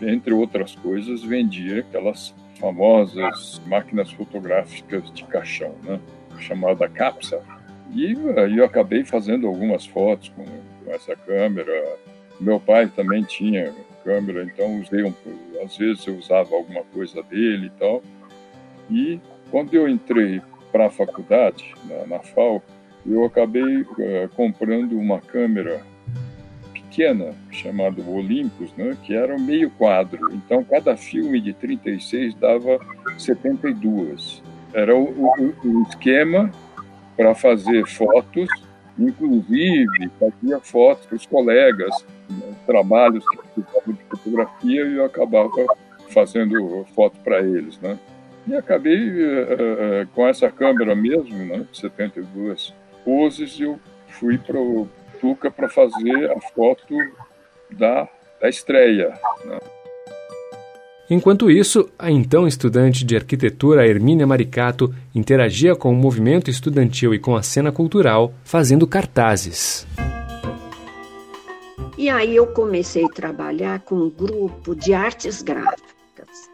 entre 0.00 0.32
outras 0.32 0.74
coisas 0.74 1.22
vendia 1.22 1.80
aquelas 1.80 2.34
famosas 2.58 3.60
máquinas 3.66 4.10
fotográficas 4.10 5.12
de 5.12 5.24
caixão, 5.24 5.74
né? 5.84 6.00
chamada 6.40 6.88
Capsa. 6.88 7.40
E 7.94 8.12
eu 8.56 8.64
acabei 8.64 9.04
fazendo 9.04 9.46
algumas 9.46 9.86
fotos 9.86 10.28
com, 10.30 10.44
com 10.44 10.92
essa 10.92 11.16
câmera. 11.16 11.72
Meu 12.40 12.60
pai 12.60 12.86
também 12.88 13.22
tinha 13.22 13.72
câmera, 14.04 14.44
então 14.44 14.80
usei 14.80 15.02
um, 15.02 15.12
às 15.62 15.76
vezes 15.76 16.06
eu 16.06 16.16
usava 16.16 16.54
alguma 16.54 16.82
coisa 16.84 17.22
dele 17.22 17.66
e 17.66 17.78
tal. 17.78 18.02
E 18.90 19.20
quando 19.50 19.74
eu 19.74 19.88
entrei 19.88 20.40
para 20.70 20.86
a 20.86 20.90
faculdade, 20.90 21.74
na, 21.84 22.06
na 22.06 22.18
FAO, 22.20 22.62
eu 23.06 23.24
acabei 23.24 23.82
uh, 23.82 24.28
comprando 24.34 24.98
uma 24.98 25.20
câmera 25.20 25.82
pequena, 26.72 27.34
chamada 27.50 28.02
Olympus, 28.02 28.72
né, 28.76 28.96
que 29.04 29.14
era 29.14 29.34
um 29.34 29.40
meio 29.40 29.70
quadro. 29.70 30.32
Então, 30.34 30.64
cada 30.64 30.96
filme 30.96 31.40
de 31.40 31.52
36 31.52 32.34
dava 32.34 32.80
72. 33.16 34.42
Era 34.74 34.96
o, 34.96 35.04
o, 35.04 35.54
o 35.64 35.82
esquema 35.88 36.50
para 37.16 37.34
fazer 37.34 37.86
fotos, 37.86 38.48
inclusive 38.98 40.10
fazia 40.18 40.60
fotos 40.60 41.06
para 41.06 41.16
os 41.16 41.26
colegas, 41.26 42.04
né, 42.28 42.54
trabalhos 42.66 43.24
que 43.28 43.36
precisavam 43.36 43.94
de 43.94 44.04
fotografia 44.04 44.84
e 44.84 44.96
eu 44.96 45.04
acabava 45.04 45.50
fazendo 46.08 46.84
foto 46.94 47.18
para 47.20 47.40
eles, 47.40 47.78
né? 47.80 47.98
E 48.48 48.56
acabei 48.56 49.10
uh, 49.10 50.02
uh, 50.02 50.06
com 50.14 50.26
essa 50.26 50.50
câmera 50.50 50.96
mesmo, 50.96 51.36
né, 51.44 51.66
72 51.70 52.74
poses, 53.04 53.60
eu 53.60 53.78
fui 54.08 54.38
para 54.38 54.58
o 54.58 54.88
Tuca 55.20 55.50
para 55.50 55.68
fazer 55.68 56.30
a 56.30 56.40
foto 56.40 56.94
da, 57.70 58.08
da 58.40 58.48
estreia. 58.48 59.12
Né? 59.44 59.58
Enquanto 61.10 61.50
isso, 61.50 61.90
a 61.98 62.10
então 62.10 62.46
estudante 62.46 63.04
de 63.04 63.16
arquitetura 63.16 63.86
Hermínia 63.86 64.26
Maricato 64.26 64.94
interagia 65.14 65.76
com 65.76 65.90
o 65.90 65.96
movimento 65.96 66.48
estudantil 66.48 67.12
e 67.12 67.18
com 67.18 67.36
a 67.36 67.42
cena 67.42 67.70
cultural, 67.70 68.32
fazendo 68.44 68.86
cartazes. 68.86 69.86
E 71.98 72.08
aí 72.08 72.34
eu 72.34 72.46
comecei 72.46 73.04
a 73.04 73.08
trabalhar 73.08 73.80
com 73.80 73.96
um 73.96 74.10
grupo 74.10 74.74
de 74.74 74.94
artes 74.94 75.42
gráficas. 75.42 76.48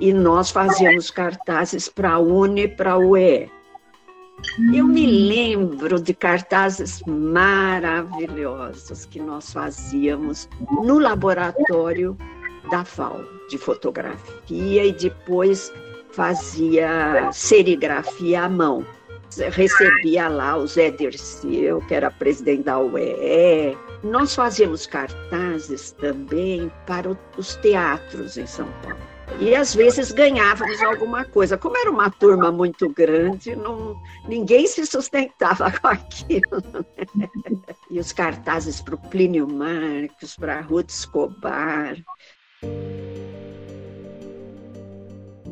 E 0.00 0.12
nós 0.12 0.50
fazíamos 0.50 1.10
cartazes 1.10 1.88
para 1.88 2.12
a 2.12 2.18
UNE 2.18 2.62
e 2.62 2.68
para 2.68 2.92
a 2.92 2.98
UE. 2.98 3.50
Eu 4.72 4.86
me 4.86 5.04
lembro 5.04 6.00
de 6.00 6.14
cartazes 6.14 7.02
maravilhosos 7.06 9.04
que 9.06 9.18
nós 9.20 9.52
fazíamos 9.52 10.48
no 10.84 11.00
laboratório 11.00 12.16
da 12.70 12.84
FAO 12.84 13.24
de 13.50 13.58
fotografia 13.58 14.84
e 14.84 14.92
depois 14.92 15.72
fazia 16.12 17.28
serigrafia 17.32 18.44
à 18.44 18.48
mão. 18.48 18.86
Recebia 19.52 20.28
lá 20.28 20.56
o 20.56 20.66
Zé 20.66 20.90
Dirceu, 20.92 21.80
que 21.82 21.94
era 21.94 22.10
presidente 22.10 22.62
da 22.62 22.78
UEE. 22.78 23.76
Nós 24.04 24.34
fazíamos 24.34 24.86
cartazes 24.86 25.90
também 25.92 26.70
para 26.86 27.10
os 27.36 27.56
teatros 27.56 28.38
em 28.38 28.46
São 28.46 28.68
Paulo 28.82 29.17
e 29.40 29.54
às 29.54 29.74
vezes 29.74 30.10
ganhávamos 30.10 30.82
alguma 30.82 31.24
coisa. 31.24 31.56
Como 31.56 31.76
era 31.76 31.90
uma 31.90 32.10
turma 32.10 32.50
muito 32.50 32.88
grande, 32.88 33.54
não, 33.54 33.96
ninguém 34.26 34.66
se 34.66 34.84
sustentava 34.86 35.70
com 35.78 35.86
aquilo. 35.86 36.62
Né? 37.14 37.28
E 37.90 38.00
os 38.00 38.12
cartazes 38.12 38.80
para 38.80 38.94
o 38.94 38.98
Plínio 38.98 39.46
Marcos, 39.48 40.34
para 40.36 40.60
Ruth 40.60 40.90
Escobar. 40.90 41.96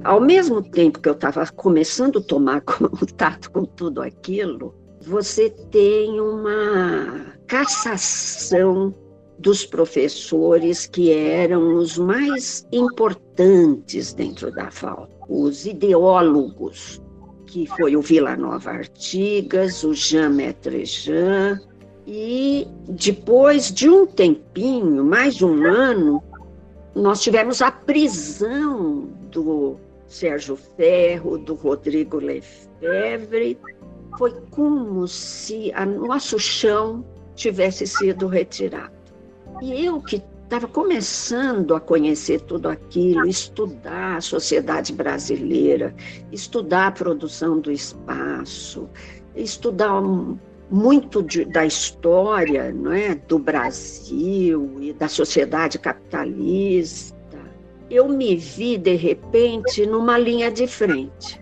Ao 0.03 0.21
mesmo 0.21 0.63
tempo 0.63 1.01
que 1.01 1.09
eu 1.09 1.15
estava 1.15 1.47
começando 1.47 2.19
a 2.19 2.23
tomar 2.23 2.61
contato 2.63 3.51
com 3.51 3.65
tudo 3.65 4.03
aquilo, 4.03 4.75
você 5.01 5.51
tem 5.51 6.21
uma 6.21 7.35
cassação 7.47 8.93
dos 9.39 9.67
professores 9.67 10.87
que 10.87 11.13
eram 11.13 11.75
os 11.77 11.99
mais 11.99 12.67
importantes 12.73 14.13
dentro 14.13 14.51
da 14.51 14.71
FAO, 14.71 15.09
os 15.29 15.67
ideólogos, 15.67 17.03
que 17.47 17.67
foi 17.67 17.97
o 17.97 18.01
Vila 18.01 18.37
Nova 18.37 18.71
Artigas, 18.71 19.85
o 19.85 19.93
Jean 19.93 20.31
Metrejean, 20.31 21.61
e 22.07 22.67
depois 22.89 23.73
de 23.73 23.89
um 23.89 24.07
tempinho, 24.07 25.05
mais 25.05 25.35
de 25.37 25.45
um 25.45 25.65
ano, 25.67 26.23
nós 26.95 27.21
tivemos 27.21 27.61
a 27.61 27.71
prisão 27.71 29.09
do 29.31 29.77
Sérgio 30.07 30.57
Ferro, 30.57 31.37
do 31.37 31.55
Rodrigo 31.55 32.19
Lefebvre. 32.19 33.59
Foi 34.17 34.33
como 34.51 35.07
se 35.07 35.73
o 35.77 36.07
nosso 36.07 36.39
chão 36.39 37.05
tivesse 37.35 37.87
sido 37.87 38.29
retirado. 38.29 38.96
E 39.63 39.85
eu 39.85 40.01
que 40.01 40.23
estava 40.45 40.69
começando 40.69 41.75
a 41.75 41.81
conhecer 41.81 42.41
tudo 42.43 42.69
aquilo, 42.69 43.27
estudar 43.27 44.17
a 44.17 44.21
sociedade 44.21 44.93
brasileira, 44.93 45.95
estudar 46.31 46.89
a 46.89 46.93
produção 46.93 47.59
do 47.59 47.73
espaço, 47.73 48.89
estudar 49.35 50.01
muito 50.71 51.23
de, 51.23 51.45
da 51.45 51.65
história 51.65 52.73
não 52.73 52.93
é, 52.93 53.15
do 53.15 53.39
Brasil 53.39 54.77
e 54.81 54.93
da 54.93 55.09
sociedade 55.09 55.79
capitalista, 55.79 57.17
eu 57.91 58.09
me 58.09 58.37
vi, 58.37 58.77
de 58.77 58.95
repente, 58.95 59.87
numa 59.87 60.19
linha 60.19 60.51
de 60.51 60.67
frente. 60.67 61.41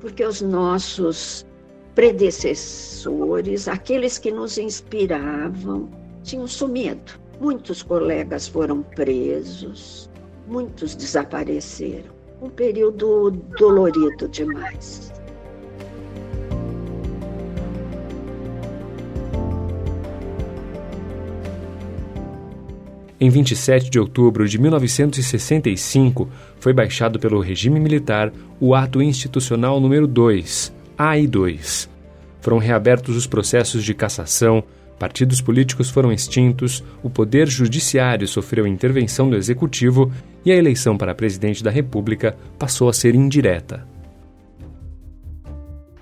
Porque 0.00 0.24
os 0.24 0.40
nossos 0.40 1.46
predecessores, 1.94 3.66
aqueles 3.66 4.18
que 4.18 4.30
nos 4.30 4.58
inspiravam, 4.58 5.88
tinham 6.28 6.46
sumido. 6.46 7.12
Muitos 7.40 7.82
colegas 7.82 8.46
foram 8.46 8.82
presos, 8.82 10.10
muitos 10.46 10.94
desapareceram. 10.94 12.18
Um 12.42 12.50
período 12.50 13.30
dolorido 13.58 14.28
demais. 14.28 15.12
Em 23.20 23.28
27 23.30 23.90
de 23.90 23.98
outubro 23.98 24.46
de 24.46 24.60
1965, 24.60 26.28
foi 26.60 26.72
baixado 26.72 27.18
pelo 27.18 27.40
regime 27.40 27.80
militar 27.80 28.32
o 28.60 28.76
Ato 28.76 29.02
Institucional 29.02 29.80
número 29.80 30.06
2, 30.06 30.72
AI2, 30.96 31.88
foram 32.40 32.58
reabertos 32.58 33.16
os 33.16 33.26
processos 33.26 33.82
de 33.82 33.92
cassação, 33.92 34.62
partidos 34.98 35.40
políticos 35.40 35.88
foram 35.88 36.12
extintos, 36.12 36.84
o 37.02 37.08
poder 37.08 37.46
judiciário 37.46 38.26
sofreu 38.26 38.66
intervenção 38.66 39.30
do 39.30 39.36
executivo 39.36 40.12
e 40.44 40.50
a 40.50 40.56
eleição 40.56 40.96
para 40.98 41.14
presidente 41.14 41.62
da 41.62 41.70
República 41.70 42.36
passou 42.58 42.88
a 42.88 42.92
ser 42.92 43.14
indireta. 43.14 43.86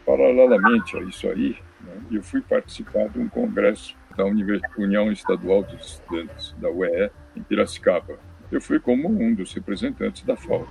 Paralelamente 0.05 0.97
a 0.97 1.03
isso 1.03 1.29
aí, 1.29 1.57
né, 1.81 1.93
eu 2.13 2.23
fui 2.23 2.41
participar 2.41 3.09
de 3.09 3.19
um 3.19 3.29
congresso 3.29 3.95
da 4.17 4.25
União 4.25 5.13
Estadual 5.13 5.63
dos 5.63 5.93
Estudantes, 5.93 6.55
da 6.59 6.71
UE, 6.71 7.11
em 7.37 7.43
Piracicaba. 7.43 8.19
Eu 8.51 8.61
fui 8.61 8.79
como 8.81 9.09
um 9.09 9.35
dos 9.35 9.53
representantes 9.53 10.23
da 10.23 10.37
FAO. 10.37 10.67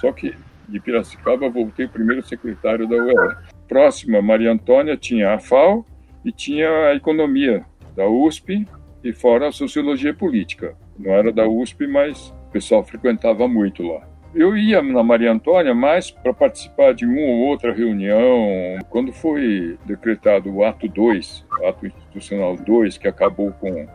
Só 0.00 0.10
que 0.10 0.34
de 0.68 0.80
Piracicaba 0.80 1.48
voltei 1.48 1.86
primeiro 1.86 2.26
secretário 2.26 2.88
da 2.88 2.96
UE. 2.96 3.36
Próxima, 3.68 4.20
Maria 4.20 4.50
Antônia 4.50 4.96
tinha 4.96 5.34
a 5.34 5.38
FAO 5.38 5.86
e 6.24 6.32
tinha 6.32 6.68
a 6.88 6.94
economia 6.94 7.64
da 7.96 8.06
USP 8.06 8.66
e 9.02 9.12
fora 9.12 9.48
a 9.48 9.52
sociologia 9.52 10.14
política. 10.14 10.76
Não 10.98 11.12
era 11.12 11.32
da 11.32 11.46
USP, 11.46 11.86
mas 11.86 12.28
o 12.48 12.52
pessoal 12.52 12.84
frequentava 12.84 13.48
muito 13.48 13.82
lá. 13.82 14.02
Eu 14.34 14.56
ia 14.56 14.80
na 14.80 15.02
Maria 15.02 15.30
Antônia 15.30 15.74
mais 15.74 16.10
para 16.10 16.32
participar 16.32 16.94
de 16.94 17.04
uma 17.04 17.20
ou 17.20 17.48
outra 17.48 17.72
reunião. 17.72 18.78
Quando 18.88 19.12
foi 19.12 19.78
decretado 19.84 20.50
o 20.50 20.64
ato 20.64 20.88
2, 20.88 21.44
o 21.60 21.66
ato 21.66 21.86
institucional 21.86 22.56
2, 22.56 22.96
que 22.96 23.08
acabou 23.08 23.52
com 23.52 23.86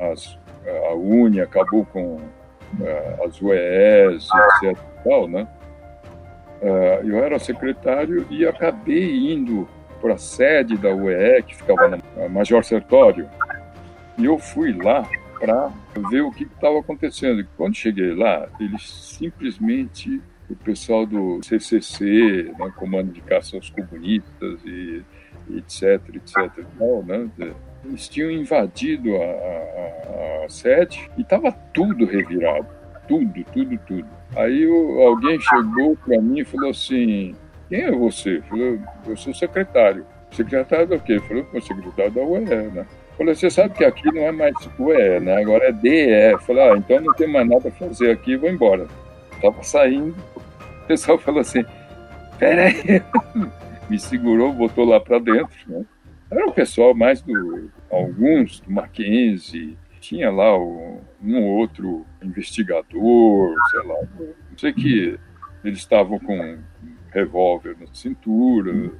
as, 0.00 0.38
a 0.88 0.94
UNE, 0.94 1.40
acabou 1.42 1.84
com 1.84 2.16
uh, 2.16 3.24
as 3.26 3.40
UES, 3.42 4.28
etc. 4.62 4.78
Tal, 5.04 5.28
né? 5.28 5.46
Uh, 6.62 7.06
eu 7.06 7.22
era 7.22 7.38
secretário 7.38 8.26
e 8.30 8.46
acabei 8.46 9.34
indo 9.34 9.68
para 10.04 10.14
a 10.14 10.18
sede 10.18 10.76
da 10.76 10.94
UE, 10.94 11.42
que 11.46 11.56
ficava 11.56 11.88
na 11.88 12.28
Major 12.28 12.62
Sertório, 12.62 13.26
e 14.18 14.26
eu 14.26 14.38
fui 14.38 14.70
lá 14.74 15.08
para 15.40 15.72
ver 16.10 16.20
o 16.20 16.30
que 16.30 16.44
estava 16.44 16.78
acontecendo. 16.78 17.42
Quando 17.56 17.74
cheguei 17.74 18.14
lá, 18.14 18.46
eles 18.60 18.82
simplesmente, 18.82 20.20
o 20.50 20.54
pessoal 20.56 21.06
do 21.06 21.40
CCC, 21.42 22.52
né, 22.58 22.70
Comando 22.76 23.12
de 23.12 23.22
Caça 23.22 23.56
aos 23.56 23.70
Comunistas 23.70 24.60
e, 24.66 25.02
etc, 25.56 26.02
etc, 26.16 26.66
tal, 26.78 27.02
né, 27.02 27.30
eles 27.86 28.06
tinham 28.06 28.30
invadido 28.30 29.16
a, 29.16 29.24
a, 29.24 30.44
a 30.44 30.48
sede 30.50 31.10
e 31.16 31.22
estava 31.22 31.50
tudo 31.72 32.04
revirado, 32.04 32.66
tudo, 33.08 33.42
tudo, 33.54 33.78
tudo. 33.86 34.06
Aí 34.36 34.66
alguém 35.06 35.40
chegou 35.40 35.96
para 35.96 36.20
mim 36.20 36.40
e 36.40 36.44
falou 36.44 36.68
assim: 36.68 37.34
Quem 37.74 37.82
é 37.82 37.90
você? 37.90 38.40
Falei: 38.42 38.78
Eu 39.04 39.16
sou 39.16 39.34
secretário. 39.34 40.06
Secretário 40.30 40.86
do 40.86 41.00
quê? 41.00 41.18
Falei: 41.18 41.44
Eu 41.52 41.60
secretário 41.60 42.12
da 42.12 42.22
UE, 42.22 42.38
né? 42.38 42.86
Falei, 43.18 43.34
você 43.34 43.50
sabe 43.50 43.74
que 43.74 43.84
aqui 43.84 44.06
não 44.12 44.22
é 44.22 44.30
mais 44.30 44.54
UE, 44.78 45.18
né? 45.18 45.42
Agora 45.42 45.70
é 45.70 45.72
DE. 45.72 46.38
Falei, 46.46 46.70
ah, 46.70 46.76
então 46.76 47.00
não 47.00 47.12
tem 47.14 47.26
mais 47.26 47.48
nada 47.48 47.68
a 47.68 47.72
fazer 47.72 48.12
aqui, 48.12 48.36
vou 48.36 48.48
embora. 48.48 48.86
Tava 49.42 49.60
saindo, 49.64 50.14
o 50.36 50.86
pessoal 50.86 51.18
falou 51.18 51.40
assim, 51.40 51.64
peraí. 52.38 53.02
Me 53.90 53.98
segurou, 53.98 54.52
botou 54.52 54.84
lá 54.84 55.00
para 55.00 55.18
dentro, 55.18 55.56
né? 55.66 55.84
Era 56.30 56.46
o 56.46 56.52
pessoal 56.52 56.94
mais 56.94 57.22
do... 57.22 57.70
Alguns 57.90 58.60
do 58.60 58.70
Mackenzie, 58.70 59.76
tinha 60.00 60.30
lá 60.30 60.56
um 60.56 61.00
ou 61.22 61.58
outro 61.58 62.06
investigador, 62.22 63.54
sei 63.70 63.82
lá. 63.84 63.96
Não 64.18 64.58
sei 64.58 64.72
que 64.72 65.18
eles 65.64 65.78
estavam 65.78 66.18
com 66.18 66.36
um 66.36 66.58
revólver 67.14 67.76
na 67.80 67.86
cintura. 67.94 68.90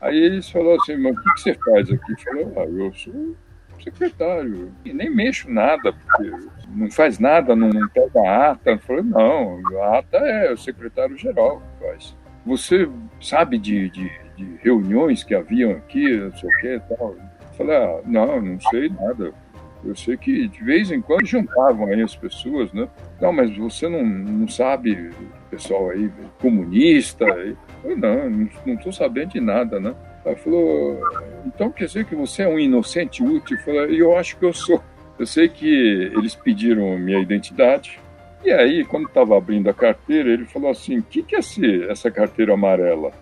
Aí 0.00 0.16
eles 0.16 0.50
falaram 0.50 0.76
assim, 0.82 0.96
mas 0.98 1.16
o 1.16 1.22
que, 1.22 1.40
você 1.40 1.54
faz 1.54 1.90
aqui? 1.90 2.12
Eu 2.12 2.18
falei, 2.18 2.46
ah, 2.56 2.66
eu 2.66 2.92
sou 2.92 3.36
secretário. 3.82 4.72
E 4.84 4.92
nem 4.92 5.10
mexo 5.10 5.50
nada, 5.50 5.92
porque 5.92 6.30
não 6.68 6.90
faz 6.90 7.18
nada, 7.18 7.56
não, 7.56 7.70
pega 7.88 8.20
a 8.20 8.50
ata. 8.50 8.70
Eu 8.70 8.78
falei, 8.80 9.02
não, 9.02 9.60
a 9.82 9.98
ata 9.98 10.18
é 10.18 10.52
o 10.52 10.56
secretário-geral 10.56 11.60
que 11.60 11.86
faz. 11.86 12.16
Você 12.44 12.88
sabe 13.20 13.58
de, 13.58 13.88
de, 13.88 14.12
de, 14.36 14.56
reuniões 14.62 15.24
que 15.24 15.34
haviam 15.34 15.72
aqui, 15.72 16.16
não 16.16 16.36
sei 16.36 16.48
o 16.48 16.60
que 16.60 16.80
tal? 16.94 17.14
Eu 17.14 17.56
falei, 17.56 17.76
ah, 17.76 18.00
não, 18.04 18.40
não 18.42 18.60
sei 18.60 18.90
nada. 18.90 19.32
Eu 19.82 19.94
sei 19.94 20.16
que 20.16 20.48
de 20.48 20.64
vez 20.64 20.90
em 20.90 21.00
quando 21.00 21.26
juntavam 21.26 21.86
aí 21.86 22.02
as 22.02 22.16
pessoas, 22.16 22.72
né? 22.72 22.88
Não, 23.20 23.32
mas 23.32 23.54
você 23.56 23.88
não, 23.88 24.02
não 24.02 24.48
sabe, 24.48 25.10
pessoal 25.54 25.90
aí 25.90 26.10
comunista? 26.40 27.24
Eu 27.84 27.96
não, 27.96 28.48
não 28.66 28.74
estou 28.74 28.92
sabendo 28.92 29.32
de 29.32 29.40
nada, 29.40 29.78
né? 29.78 29.94
Ela 30.24 30.36
falou, 30.36 31.00
então 31.46 31.70
quer 31.70 31.86
dizer 31.86 32.04
que 32.06 32.14
você 32.14 32.42
é 32.42 32.48
um 32.48 32.58
inocente 32.58 33.22
útil? 33.22 33.56
Eu 33.56 33.62
falei, 33.62 34.02
eu 34.02 34.16
acho 34.16 34.36
que 34.36 34.44
eu 34.44 34.52
sou. 34.52 34.82
Eu 35.18 35.26
sei 35.26 35.48
que 35.48 35.66
eles 36.16 36.34
pediram 36.34 36.98
minha 36.98 37.20
identidade. 37.20 38.00
E 38.44 38.50
aí, 38.50 38.84
quando 38.84 39.06
estava 39.06 39.38
abrindo 39.38 39.70
a 39.70 39.74
carteira, 39.74 40.30
ele 40.30 40.44
falou 40.44 40.70
assim: 40.70 40.98
o 40.98 41.02
que, 41.02 41.22
que 41.22 41.36
é 41.36 41.40
ser 41.40 41.90
essa 41.90 42.10
carteira 42.10 42.52
amarela? 42.52 43.12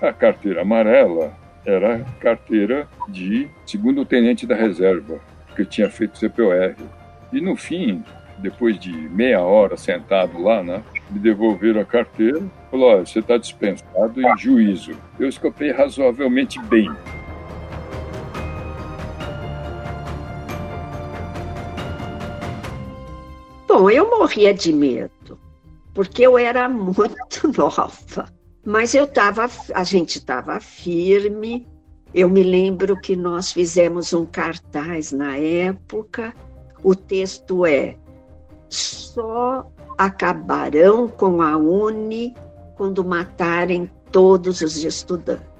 A 0.00 0.12
carteira 0.12 0.62
amarela 0.62 1.36
era 1.64 2.00
carteira 2.18 2.88
de 3.08 3.48
segundo 3.64 4.04
tenente 4.04 4.46
da 4.46 4.56
reserva, 4.56 5.20
que 5.54 5.64
tinha 5.64 5.88
feito 5.90 6.18
CPOR. 6.18 6.74
E 7.32 7.40
no 7.40 7.54
fim, 7.54 8.02
depois 8.42 8.78
de 8.78 8.92
meia 8.92 9.40
hora 9.40 9.76
sentado 9.76 10.42
lá, 10.42 10.62
né, 10.62 10.82
me 11.10 11.20
devolveram 11.20 11.80
a 11.80 11.84
carteira, 11.84 12.42
falou, 12.70 12.90
olha, 12.90 13.06
você 13.06 13.20
está 13.20 13.36
dispensado 13.36 14.20
em 14.20 14.38
juízo. 14.38 14.92
Eu 15.18 15.28
escapei 15.28 15.70
razoavelmente 15.70 16.58
bem. 16.60 16.90
Bom, 23.68 23.88
eu 23.88 24.10
morria 24.10 24.52
de 24.52 24.72
medo, 24.72 25.38
porque 25.94 26.26
eu 26.26 26.36
era 26.36 26.68
muito 26.68 27.48
nova. 27.56 28.26
Mas 28.64 28.94
eu 28.94 29.06
tava, 29.06 29.48
a 29.74 29.84
gente 29.84 30.18
estava 30.18 30.60
firme. 30.60 31.66
Eu 32.14 32.28
me 32.28 32.42
lembro 32.42 33.00
que 33.00 33.16
nós 33.16 33.50
fizemos 33.50 34.12
um 34.12 34.26
cartaz 34.26 35.10
na 35.10 35.36
época. 35.36 36.34
O 36.84 36.94
texto 36.94 37.64
é: 37.64 37.96
só 38.72 39.66
acabarão 39.98 41.06
com 41.06 41.42
a 41.42 41.56
Uni 41.56 42.34
quando 42.74 43.04
matarem 43.04 43.90
todos 44.10 44.60
os 44.62 44.82
estudantes. 44.82 45.52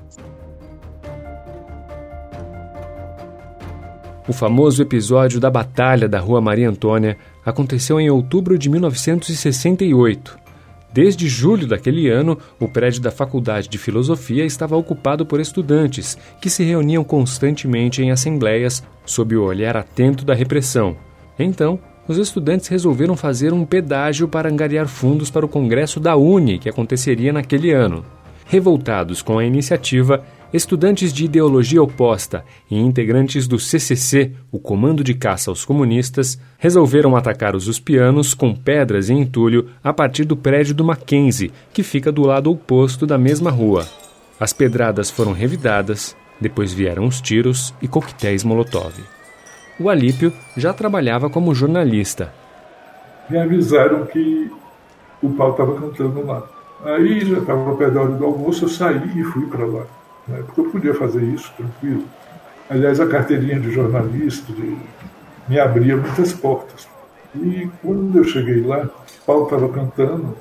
O 4.27 4.33
famoso 4.33 4.81
episódio 4.81 5.39
da 5.39 5.51
Batalha 5.51 6.09
da 6.09 6.21
Rua 6.21 6.41
Maria 6.41 6.71
Antônia 6.71 7.19
aconteceu 7.45 8.01
em 8.01 8.09
outubro 8.09 8.57
de 8.57 8.71
1968. 8.71 10.39
Desde 10.93 11.29
julho 11.29 11.67
daquele 11.67 12.09
ano, 12.09 12.39
o 12.61 12.69
prédio 12.69 13.03
da 13.03 13.11
Faculdade 13.11 13.69
de 13.69 13.79
Filosofia 13.79 14.45
estava 14.45 14.77
ocupado 14.77 15.27
por 15.27 15.41
estudantes 15.41 16.17
que 16.41 16.49
se 16.49 16.63
reuniam 16.63 17.03
constantemente 17.03 18.03
em 18.03 18.11
assembleias 18.11 18.83
sob 19.05 19.37
o 19.37 19.43
olhar 19.43 19.77
atento 19.77 20.25
da 20.25 20.35
repressão. 20.35 20.97
Então, 21.39 21.79
os 22.07 22.19
estudantes 22.19 22.69
resolveram 22.69 23.17
fazer 23.17 23.53
um 23.53 23.65
pedágio 23.65 24.27
para 24.27 24.51
angariar 24.51 24.89
fundos 24.89 25.31
para 25.31 25.47
o 25.47 25.49
congresso 25.49 26.01
da 26.01 26.17
Uni, 26.17 26.59
que 26.59 26.69
aconteceria 26.69 27.33
naquele 27.33 27.73
ano. 27.73 28.05
Revoltados 28.47 29.23
com 29.23 29.39
a 29.39 29.45
iniciativa, 29.45 30.23
estudantes 30.53 31.13
de 31.13 31.25
ideologia 31.25 31.83
oposta 31.83 32.45
e 32.71 32.79
integrantes 32.79 33.47
do 33.47 33.59
CCC, 33.59 34.33
o 34.51 34.59
Comando 34.59 35.03
de 35.03 35.15
Caça 35.15 35.51
aos 35.51 35.65
Comunistas, 35.65 36.39
resolveram 36.59 37.17
atacar 37.17 37.55
os 37.57 37.69
uspianos 37.69 38.35
com 38.35 38.55
pedras 38.55 39.09
e 39.09 39.15
entulho 39.15 39.69
a 39.83 39.93
partir 39.93 40.25
do 40.25 40.37
prédio 40.37 40.75
do 40.75 40.85
Mackenzie, 40.85 41.53
que 41.73 41.83
fica 41.83 42.13
do 42.13 42.23
lado 42.23 42.51
oposto 42.51 43.07
da 43.07 43.17
mesma 43.17 43.51
rua. 43.51 43.89
As 44.39 44.53
pedradas 44.53 45.09
foram 45.11 45.33
revidadas, 45.33 46.17
depois 46.41 46.73
vieram 46.73 47.07
os 47.07 47.21
tiros 47.21 47.73
e 47.81 47.87
coquetéis 47.87 48.43
Molotov 48.43 48.93
o 49.79 49.89
Alípio 49.89 50.33
já 50.57 50.73
trabalhava 50.73 51.31
como 51.31 51.55
jornalista. 51.55 52.33
Me 53.29 53.39
avisaram 53.39 54.05
que 54.07 54.51
o 55.23 55.31
pau 55.31 55.53
estava 55.53 55.81
cantando 55.81 56.27
lá. 56.27 56.43
Aí 56.85 57.21
já 57.21 57.39
estava 57.39 57.77
perto 57.77 57.95
da 57.95 58.03
hora 58.03 58.13
do 58.13 58.25
almoço, 58.25 58.65
eu 58.65 58.69
saí 58.69 59.21
e 59.21 59.25
fui 59.25 59.47
para 59.47 59.65
lá. 59.65 59.85
Né? 60.27 60.43
Porque 60.47 60.61
eu 60.61 60.71
podia 60.71 60.95
fazer 60.95 61.23
isso 61.23 61.53
tranquilo. 61.57 62.05
Aliás, 62.69 63.01
a 63.01 63.07
carteirinha 63.07 63.61
de 63.61 63.71
jornalista 63.71 64.53
de... 64.53 64.77
me 65.49 65.61
abria 65.61 65.97
muitas 65.97 66.33
portas. 66.33 66.89
E 67.35 67.69
quando 67.83 68.19
eu 68.19 68.25
cheguei 68.25 68.61
lá, 68.61 68.85
o 68.85 69.27
pau 69.27 69.45
estava 69.45 69.69
cantando. 69.69 70.37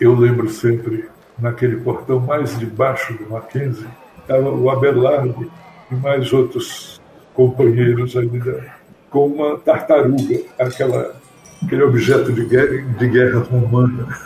Eu 0.00 0.14
lembro 0.14 0.48
sempre, 0.48 1.08
naquele 1.38 1.76
portão 1.76 2.18
mais 2.18 2.58
debaixo 2.58 3.12
do 3.14 3.30
Mackenzie, 3.30 3.86
estava 4.20 4.50
o 4.50 4.70
Abelardo 4.70 5.50
e 5.90 5.94
mais 5.94 6.32
outros 6.32 7.01
companheiros 7.34 8.16
ali 8.16 8.38
da, 8.38 8.74
com 9.10 9.26
uma 9.26 9.58
tartaruga, 9.58 10.40
aquela, 10.58 11.14
aquele 11.62 11.82
objeto 11.82 12.32
de 12.32 12.44
guerra, 12.44 12.82
de 12.98 13.08
guerra 13.08 13.40
romana, 13.40 14.18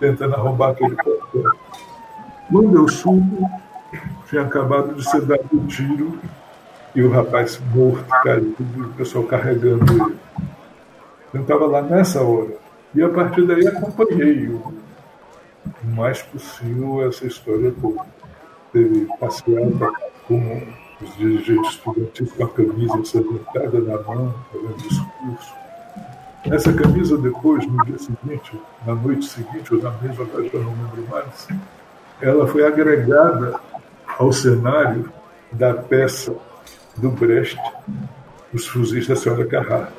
tentando 0.00 0.34
arrombar 0.34 0.70
aquele 0.70 0.96
portão. 0.96 1.52
Quando 2.50 2.76
eu 2.76 2.88
subo, 2.88 3.50
tinha 4.28 4.42
acabado 4.42 4.94
de 4.94 5.08
ser 5.08 5.22
dado 5.22 5.46
um 5.52 5.66
tiro 5.66 6.18
e 6.94 7.02
o 7.02 7.10
rapaz 7.10 7.60
morto, 7.74 8.08
caído, 8.22 8.56
e 8.76 8.80
o 8.80 8.88
pessoal 8.90 9.24
carregando 9.24 9.84
ele. 9.92 10.16
Eu 11.34 11.42
estava 11.42 11.66
lá 11.66 11.82
nessa 11.82 12.22
hora. 12.22 12.56
E 12.94 13.02
a 13.02 13.08
partir 13.08 13.46
daí 13.46 13.66
acompanhei 13.66 14.48
o, 14.48 14.72
mais 15.94 16.22
possível 16.22 17.06
essa 17.06 17.26
história 17.26 17.72
toda. 17.80 18.00
Teve 18.72 19.06
passeada 19.18 19.92
com 20.26 20.62
os 21.00 21.16
dirigentes 21.16 21.72
estudantis 21.72 22.32
com 22.32 22.44
a 22.44 22.48
camisa 22.48 22.98
ensanguentada 22.98 23.80
na 23.80 24.00
mão, 24.02 24.34
fazendo 24.50 24.76
discurso. 24.76 25.54
Essa 26.44 26.72
camisa 26.72 27.18
depois, 27.18 27.66
no 27.66 27.84
dia 27.84 27.98
seguinte, 27.98 28.52
na 28.86 28.94
noite 28.94 29.26
seguinte, 29.26 29.74
ou 29.74 29.82
na 29.82 29.90
mesma, 29.98 30.24
agora 30.24 30.48
eu 30.52 30.62
não 30.62 30.72
lembro 30.72 31.06
mais, 31.10 31.48
ela 32.20 32.46
foi 32.46 32.64
agregada 32.64 33.58
ao 34.18 34.32
cenário 34.32 35.12
da 35.52 35.74
peça 35.74 36.34
do 36.96 37.10
Brecht, 37.10 37.60
Os 38.52 38.66
Fuzis 38.66 39.06
da 39.06 39.16
Senhora 39.16 39.44
Carrara. 39.44 39.92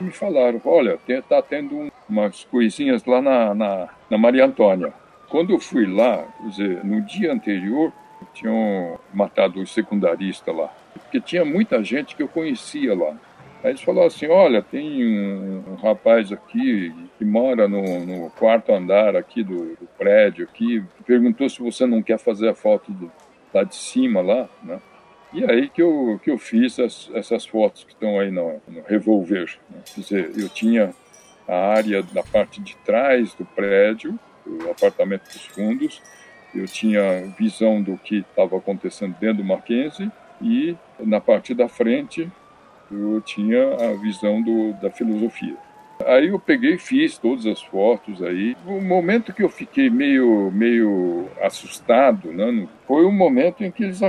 Me 0.00 0.10
falaram, 0.10 0.60
olha, 0.64 0.98
está 1.08 1.40
tendo 1.40 1.90
umas 2.08 2.44
coisinhas 2.44 3.04
lá 3.06 3.22
na, 3.22 3.54
na, 3.54 3.88
na 4.10 4.18
Maria 4.18 4.44
Antônia. 4.44 4.92
Quando 5.30 5.52
eu 5.52 5.58
fui 5.58 5.86
lá, 5.86 6.24
dizer, 6.44 6.84
no 6.84 7.00
dia 7.02 7.32
anterior, 7.32 7.92
tinham 8.36 8.98
matado 9.12 9.60
o 9.60 9.66
secundarista 9.66 10.52
lá. 10.52 10.72
Porque 10.92 11.20
tinha 11.20 11.44
muita 11.44 11.82
gente 11.82 12.14
que 12.14 12.22
eu 12.22 12.28
conhecia 12.28 12.94
lá. 12.94 13.16
Aí 13.64 13.70
eles 13.70 13.82
falaram 13.82 14.06
assim, 14.06 14.26
olha, 14.26 14.62
tem 14.62 15.04
um, 15.04 15.72
um 15.72 15.74
rapaz 15.74 16.30
aqui 16.30 16.94
que 17.18 17.24
mora 17.24 17.66
no, 17.66 18.04
no 18.04 18.30
quarto 18.30 18.72
andar 18.72 19.16
aqui 19.16 19.42
do, 19.42 19.74
do, 19.76 19.88
prédio 19.98 20.44
aqui, 20.44 20.84
perguntou 21.06 21.48
se 21.48 21.60
você 21.60 21.86
não 21.86 22.02
quer 22.02 22.18
fazer 22.18 22.48
a 22.48 22.54
foto 22.54 22.92
do, 22.92 23.10
lá 23.52 23.64
de 23.64 23.74
cima 23.74 24.20
lá, 24.20 24.48
né? 24.62 24.78
E 25.32 25.44
aí 25.44 25.68
que 25.68 25.82
eu, 25.82 26.20
que 26.22 26.30
eu 26.30 26.38
fiz 26.38 26.78
as, 26.78 27.10
essas 27.12 27.44
fotos 27.44 27.84
que 27.84 27.92
estão 27.92 28.20
aí 28.20 28.30
no, 28.30 28.60
no 28.68 28.82
revolver. 28.86 29.58
Né? 29.68 29.80
Quer 29.94 30.00
dizer, 30.00 30.32
eu 30.36 30.48
tinha 30.48 30.94
a 31.48 31.56
área 31.56 32.02
da 32.02 32.22
parte 32.22 32.60
de 32.60 32.76
trás 32.84 33.34
do 33.34 33.44
prédio, 33.44 34.18
o 34.46 34.70
apartamento 34.70 35.24
dos 35.24 35.44
fundos, 35.46 36.00
eu 36.58 36.66
tinha 36.66 37.26
visão 37.38 37.82
do 37.82 37.96
que 37.96 38.18
estava 38.18 38.56
acontecendo 38.56 39.14
dentro 39.18 39.38
do 39.38 39.44
Mackenzie 39.44 40.10
e 40.40 40.76
na 41.00 41.20
parte 41.20 41.54
da 41.54 41.68
frente 41.68 42.30
eu 42.90 43.20
tinha 43.20 43.74
a 43.74 43.92
visão 43.94 44.42
do, 44.42 44.72
da 44.74 44.90
filosofia. 44.90 45.56
Aí 46.04 46.28
eu 46.28 46.38
peguei 46.38 46.74
e 46.74 46.78
fiz 46.78 47.16
todas 47.16 47.46
as 47.46 47.62
fotos 47.62 48.22
aí. 48.22 48.56
O 48.66 48.80
momento 48.80 49.32
que 49.32 49.42
eu 49.42 49.48
fiquei 49.48 49.88
meio, 49.88 50.50
meio 50.52 51.26
assustado 51.42 52.32
né, 52.32 52.68
foi 52.86 53.04
o 53.04 53.10
momento 53.10 53.64
em 53.64 53.70
que 53.70 53.84
eles 53.84 54.00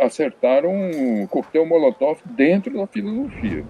acertaram 0.00 0.70
um 0.70 1.26
coquetel 1.26 1.64
molotov 1.64 2.20
dentro 2.24 2.76
da 2.76 2.86
filosofia. 2.86 3.64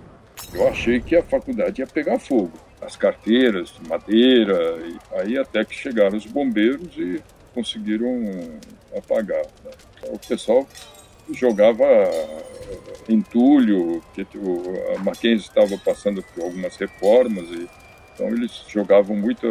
Eu 0.54 0.68
achei 0.68 1.00
que 1.00 1.14
a 1.14 1.22
faculdade 1.22 1.82
ia 1.82 1.86
pegar 1.86 2.18
fogo. 2.18 2.52
As 2.80 2.96
carteiras 2.96 3.72
de 3.78 3.88
madeira, 3.88 4.78
aí 5.12 5.38
até 5.38 5.64
que 5.64 5.74
chegaram 5.74 6.16
os 6.16 6.26
bombeiros 6.26 6.96
e 6.96 7.22
conseguiram 7.54 8.10
apagar. 8.96 9.44
Né? 9.64 9.70
Então, 9.98 10.14
o 10.14 10.18
pessoal 10.18 10.66
jogava 11.32 11.84
entulho, 13.08 14.02
que 14.14 14.26
a 14.94 14.98
Mackenzie 15.00 15.48
estava 15.48 15.76
passando 15.78 16.22
por 16.22 16.44
algumas 16.44 16.76
reformas, 16.76 17.44
e, 17.50 17.68
então 18.14 18.28
eles 18.28 18.64
jogavam 18.68 19.16
muito, 19.16 19.46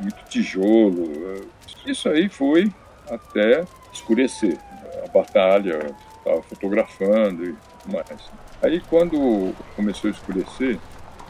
muito 0.00 0.24
tijolo. 0.28 1.46
Isso 1.86 2.08
aí 2.08 2.28
foi 2.28 2.72
até 3.10 3.64
escurecer. 3.92 4.58
A 5.04 5.08
batalha 5.08 5.94
estava 6.18 6.42
fotografando 6.42 7.44
e 7.44 7.54
tudo 7.82 7.92
mais. 7.92 8.30
Aí 8.62 8.80
quando 8.88 9.54
começou 9.74 10.08
a 10.08 10.12
escurecer, 10.12 10.78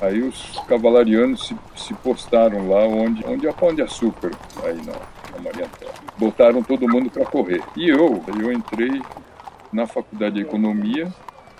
aí 0.00 0.20
os 0.22 0.58
cavalarianos 0.68 1.46
se, 1.46 1.56
se 1.76 1.94
postaram 1.94 2.68
lá 2.68 2.84
onde, 2.86 3.24
onde 3.24 3.46
é 3.46 3.52
Pão 3.52 3.74
de 3.74 3.82
Açúcar, 3.82 4.30
aí 4.64 4.76
na, 4.84 4.94
na 5.32 5.38
Maria 5.42 5.64
Antônia. 5.64 5.94
Botaram 6.18 6.62
todo 6.62 6.88
mundo 6.88 7.10
para 7.10 7.24
correr. 7.24 7.62
E 7.76 7.88
eu, 7.88 8.22
eu 8.40 8.52
entrei 8.52 9.00
na 9.72 9.86
faculdade 9.86 10.36
de 10.36 10.42
economia. 10.42 11.08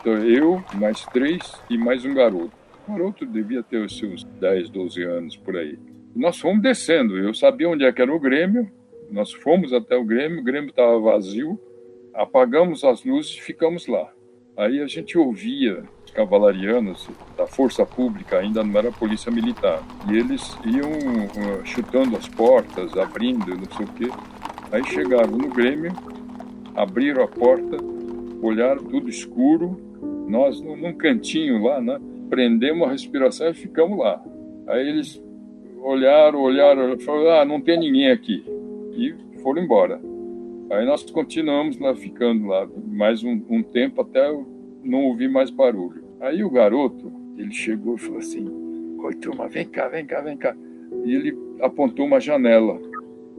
Então, 0.00 0.14
eu, 0.14 0.62
mais 0.74 1.04
três 1.06 1.40
e 1.70 1.78
mais 1.78 2.04
um 2.04 2.14
garoto. 2.14 2.52
O 2.87 2.92
garoto 2.92 3.24
devia 3.24 3.62
ter 3.62 3.78
os 3.78 3.96
seus 3.96 4.24
10, 4.24 4.68
12 4.70 5.02
anos 5.02 5.37
por 5.37 5.56
aí. 5.56 5.78
Nós 6.14 6.38
fomos 6.38 6.62
descendo. 6.62 7.16
Eu 7.16 7.32
sabia 7.32 7.68
onde 7.68 7.85
é 7.85 7.92
que 7.92 8.02
era 8.02 8.14
o 8.14 8.20
Grêmio. 8.20 8.70
Nós 9.11 9.32
fomos 9.32 9.72
até 9.72 9.96
o 9.96 10.04
Grêmio. 10.04 10.40
O 10.40 10.44
Grêmio 10.44 10.70
estava 10.70 10.98
vazio. 11.00 11.58
Apagamos 12.14 12.85
as 12.85 13.04
luzes 13.04 13.37
e 13.37 13.40
ficamos 13.40 13.87
lá. 13.87 14.12
Aí 14.56 14.80
a 14.80 14.87
gente 14.87 15.16
ouvia 15.16 15.85
cavalarianos 16.14 17.09
da 17.37 17.46
força 17.46 17.85
pública, 17.85 18.38
ainda 18.38 18.62
não 18.62 18.79
era 18.79 18.92
polícia 18.92 19.31
militar, 19.31 19.83
e 20.11 20.16
eles 20.16 20.57
iam 20.64 20.90
uh, 20.90 21.64
chutando 21.64 22.16
as 22.16 22.29
portas, 22.29 22.96
abrindo, 22.96 23.57
não 23.57 23.77
sei 23.77 23.87
o 23.87 23.88
quê. 23.88 24.11
Aí 24.70 24.85
chegaram 24.85 25.33
no 25.33 25.48
Grêmio, 25.48 25.92
abriram 26.75 27.22
a 27.25 27.29
porta, 27.29 27.77
olharam 28.42 28.83
tudo 28.85 29.09
escuro, 29.09 29.81
nós 30.29 30.61
num 30.61 30.92
cantinho 30.94 31.62
lá, 31.62 31.81
né? 31.81 32.01
Prendemos 32.31 32.88
a 32.88 32.90
respiração 32.90 33.51
e 33.51 33.55
ficamos 33.55 33.98
lá. 33.98 34.22
Aí 34.66 34.88
eles 34.88 35.22
olharam, 35.83 36.40
olharam, 36.40 36.98
falaram, 37.01 37.40
ah, 37.40 37.44
não 37.44 37.61
tem 37.61 37.79
ninguém 37.79 38.11
aqui. 38.11 38.44
E 38.92 39.14
foram 39.42 39.62
embora. 39.62 40.01
Aí 40.70 40.87
nós 40.87 41.03
continuamos 41.11 41.79
lá, 41.79 41.94
ficando 41.94 42.46
lá 42.46 42.66
mais 42.87 43.22
um, 43.22 43.42
um 43.51 43.62
tempo 43.62 44.01
até 44.01 44.33
não 44.83 45.05
ouvir 45.05 45.29
mais 45.29 45.51
barulho. 45.51 46.01
Aí 46.22 46.42
o 46.42 46.50
garoto, 46.50 47.12
ele 47.37 47.52
chegou 47.52 47.96
e 47.96 47.98
falou 47.98 48.18
assim, 48.18 48.46
oi 48.98 49.14
turma, 49.16 49.46
vem 49.48 49.66
cá, 49.66 49.88
vem 49.88 50.06
cá, 50.06 50.22
vem 50.22 50.37
cá. 50.37 50.56
E 51.04 51.14
ele 51.14 51.37
apontou 51.61 52.06
uma 52.06 52.20
janela 52.20 52.80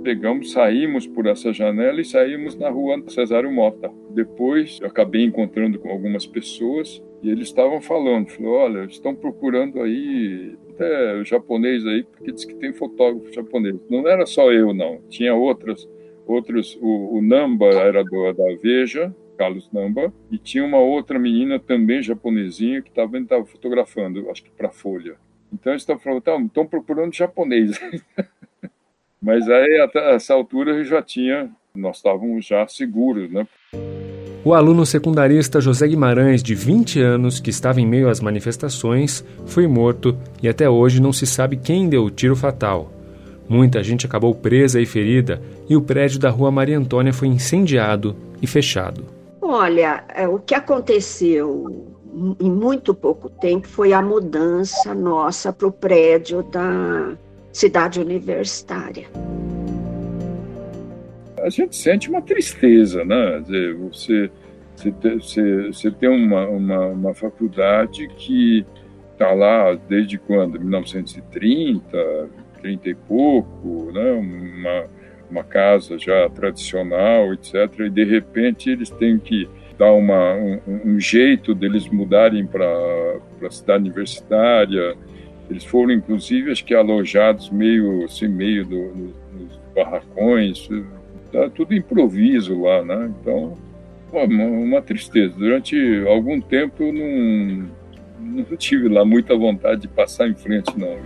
pegamos, 0.03 0.51
saímos 0.51 1.07
por 1.07 1.25
essa 1.25 1.53
janela 1.53 1.99
e 2.01 2.05
saímos 2.05 2.55
na 2.55 2.69
rua 2.69 3.01
Cesário 3.07 3.51
Mota. 3.51 3.89
Depois 4.09 4.79
eu 4.81 4.87
acabei 4.87 5.23
encontrando 5.23 5.79
com 5.79 5.89
algumas 5.89 6.25
pessoas 6.25 7.01
e 7.21 7.29
eles 7.29 7.47
estavam 7.47 7.81
falando, 7.81 8.29
falou, 8.29 8.53
olha, 8.53 8.83
estão 8.85 9.15
procurando 9.15 9.81
aí 9.81 10.55
até 10.69 11.23
japonês 11.23 11.85
aí, 11.85 12.03
porque 12.03 12.31
diz 12.31 12.43
que 12.43 12.55
tem 12.55 12.73
fotógrafo 12.73 13.33
japonês. 13.33 13.75
Não 13.89 14.07
era 14.07 14.25
só 14.25 14.51
eu, 14.51 14.73
não. 14.73 14.99
Tinha 15.09 15.33
outras, 15.33 15.87
outros, 16.27 16.77
o, 16.81 17.17
o 17.17 17.21
Namba 17.21 17.67
era 17.67 18.03
do, 18.03 18.33
da 18.33 18.55
Veja, 18.61 19.15
Carlos 19.37 19.69
Namba, 19.71 20.13
e 20.31 20.37
tinha 20.37 20.63
uma 20.63 20.79
outra 20.79 21.17
menina 21.19 21.59
também 21.59 22.01
japonesinha 22.01 22.81
que 22.81 22.89
estava 22.89 23.45
fotografando, 23.45 24.29
acho 24.29 24.43
que 24.43 24.51
para 24.51 24.69
Folha. 24.69 25.15
Então 25.51 25.71
eles 25.71 25.83
estavam 25.83 26.01
falando, 26.01 26.21
tá, 26.21 26.35
estão 26.37 26.65
procurando 26.65 27.13
japonês. 27.13 27.79
Mas 29.21 29.47
aí, 29.47 29.79
até 29.79 30.15
essa 30.15 30.33
altura, 30.33 30.83
já 30.83 31.01
tinha, 31.01 31.49
nós 31.73 31.97
estávamos 31.97 32.45
já 32.45 32.67
seguros, 32.67 33.31
né? 33.31 33.47
O 34.43 34.53
aluno 34.53 34.85
secundarista 34.85 35.61
José 35.61 35.87
Guimarães, 35.87 36.43
de 36.43 36.53
20 36.53 36.99
anos, 36.99 37.39
que 37.39 37.49
estava 37.49 37.79
em 37.79 37.87
meio 37.87 38.09
às 38.09 38.19
manifestações, 38.19 39.23
foi 39.45 39.65
morto 39.65 40.17
e 40.41 40.49
até 40.49 40.69
hoje 40.69 41.01
não 41.01 41.13
se 41.13 41.25
sabe 41.25 41.55
quem 41.55 41.87
deu 41.87 42.03
o 42.03 42.11
tiro 42.11 42.35
fatal. 42.35 42.91
Muita 43.47 43.81
gente 43.81 44.05
acabou 44.05 44.35
presa 44.35 44.81
e 44.81 44.85
ferida 44.85 45.41
e 45.69 45.77
o 45.77 45.81
prédio 45.81 46.19
da 46.19 46.29
rua 46.29 46.51
Maria 46.51 46.77
Antônia 46.77 47.13
foi 47.13 47.29
incendiado 47.29 48.17
e 48.41 48.47
fechado. 48.47 49.12
Olha, 49.55 50.03
é, 50.15 50.27
o 50.27 50.39
que 50.39 50.55
aconteceu 50.55 51.95
em 52.39 52.49
muito 52.49 52.91
pouco 52.91 53.29
tempo 53.29 53.67
foi 53.67 53.93
a 53.93 54.01
mudança 54.01 54.95
nossa 54.95 55.53
para 55.53 55.67
o 55.67 55.71
prédio 55.71 56.41
da 56.41 57.15
cidade 57.51 57.99
universitária. 57.99 59.05
A 61.37 61.49
gente 61.51 61.75
sente 61.75 62.09
uma 62.09 62.19
tristeza, 62.19 63.05
né? 63.05 63.41
Dizer, 63.41 63.75
você, 63.75 64.31
você, 64.75 65.67
você 65.67 65.91
tem 65.91 66.09
uma, 66.09 66.47
uma, 66.47 66.87
uma 66.87 67.13
faculdade 67.13 68.07
que 68.07 68.65
está 69.11 69.33
lá 69.33 69.75
desde 69.87 70.17
quando? 70.17 70.59
1930, 70.59 72.27
30 72.59 72.89
e 72.89 72.95
pouco, 72.95 73.91
né? 73.91 74.13
uma, 74.13 74.85
uma 75.33 75.43
casa 75.43 75.97
já 75.97 76.29
tradicional, 76.29 77.33
etc. 77.33 77.79
E 77.79 77.89
de 77.89 78.03
repente 78.03 78.69
eles 78.69 78.89
têm 78.89 79.17
que 79.17 79.49
dar 79.77 79.91
uma, 79.91 80.35
um, 80.35 80.59
um 80.85 80.99
jeito 80.99 81.53
deles 81.53 81.87
mudarem 81.89 82.45
para 82.45 82.65
a 83.41 83.49
cidade 83.49 83.83
universitária 83.83 84.95
eles 85.49 85.65
foram, 85.65 85.93
inclusive, 85.93 86.51
acho 86.51 86.63
que 86.63 86.73
alojados 86.73 87.49
meio, 87.49 88.05
assim, 88.05 88.27
meio 88.27 88.65
do, 88.65 89.13
nos 89.33 89.59
barracões, 89.75 90.69
tá 91.31 91.49
tudo 91.49 91.73
improviso 91.73 92.61
lá, 92.61 92.83
né? 92.83 93.11
Então, 93.19 93.57
uma, 94.11 94.23
uma 94.23 94.81
tristeza. 94.81 95.35
Durante 95.37 95.75
algum 96.07 96.39
tempo 96.39 96.83
eu 96.83 96.93
não, 96.93 97.69
não 98.19 98.57
tive 98.57 98.87
lá 98.87 99.03
muita 99.03 99.35
vontade 99.35 99.81
de 99.81 99.87
passar 99.87 100.27
em 100.27 100.35
frente, 100.35 100.77
não. 100.77 100.97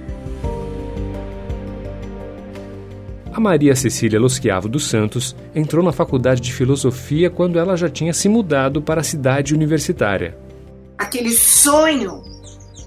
A 3.38 3.40
Maria 3.40 3.76
Cecília 3.76 4.20
Losquiavo 4.20 4.68
dos 4.68 4.90
Santos 4.90 5.36
entrou 5.54 5.86
na 5.86 5.92
faculdade 5.92 6.42
de 6.42 6.52
filosofia 6.52 7.30
quando 7.30 7.60
ela 7.60 7.78
já 7.78 7.88
tinha 7.88 8.12
se 8.12 8.28
mudado 8.28 8.82
para 8.82 9.02
a 9.02 9.04
cidade 9.04 9.54
universitária. 9.54 10.36
Aquele 10.98 11.30
sonho 11.30 12.24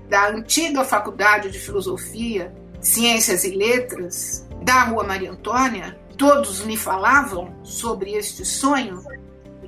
da 0.08 0.28
antiga 0.30 0.82
faculdade 0.82 1.52
de 1.52 1.58
filosofia, 1.60 2.52
ciências 2.80 3.44
e 3.44 3.50
letras 3.50 4.44
da 4.64 4.82
Rua 4.86 5.04
Maria 5.04 5.30
Antônia, 5.30 5.96
todos 6.18 6.64
me 6.64 6.76
falavam 6.76 7.54
sobre 7.62 8.14
este 8.14 8.44
sonho, 8.44 9.04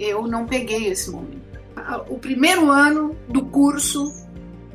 eu 0.00 0.26
não 0.26 0.46
peguei 0.46 0.88
esse 0.88 1.12
momento. 1.12 1.60
O 2.08 2.18
primeiro 2.18 2.68
ano 2.72 3.16
do 3.28 3.44
curso 3.44 4.12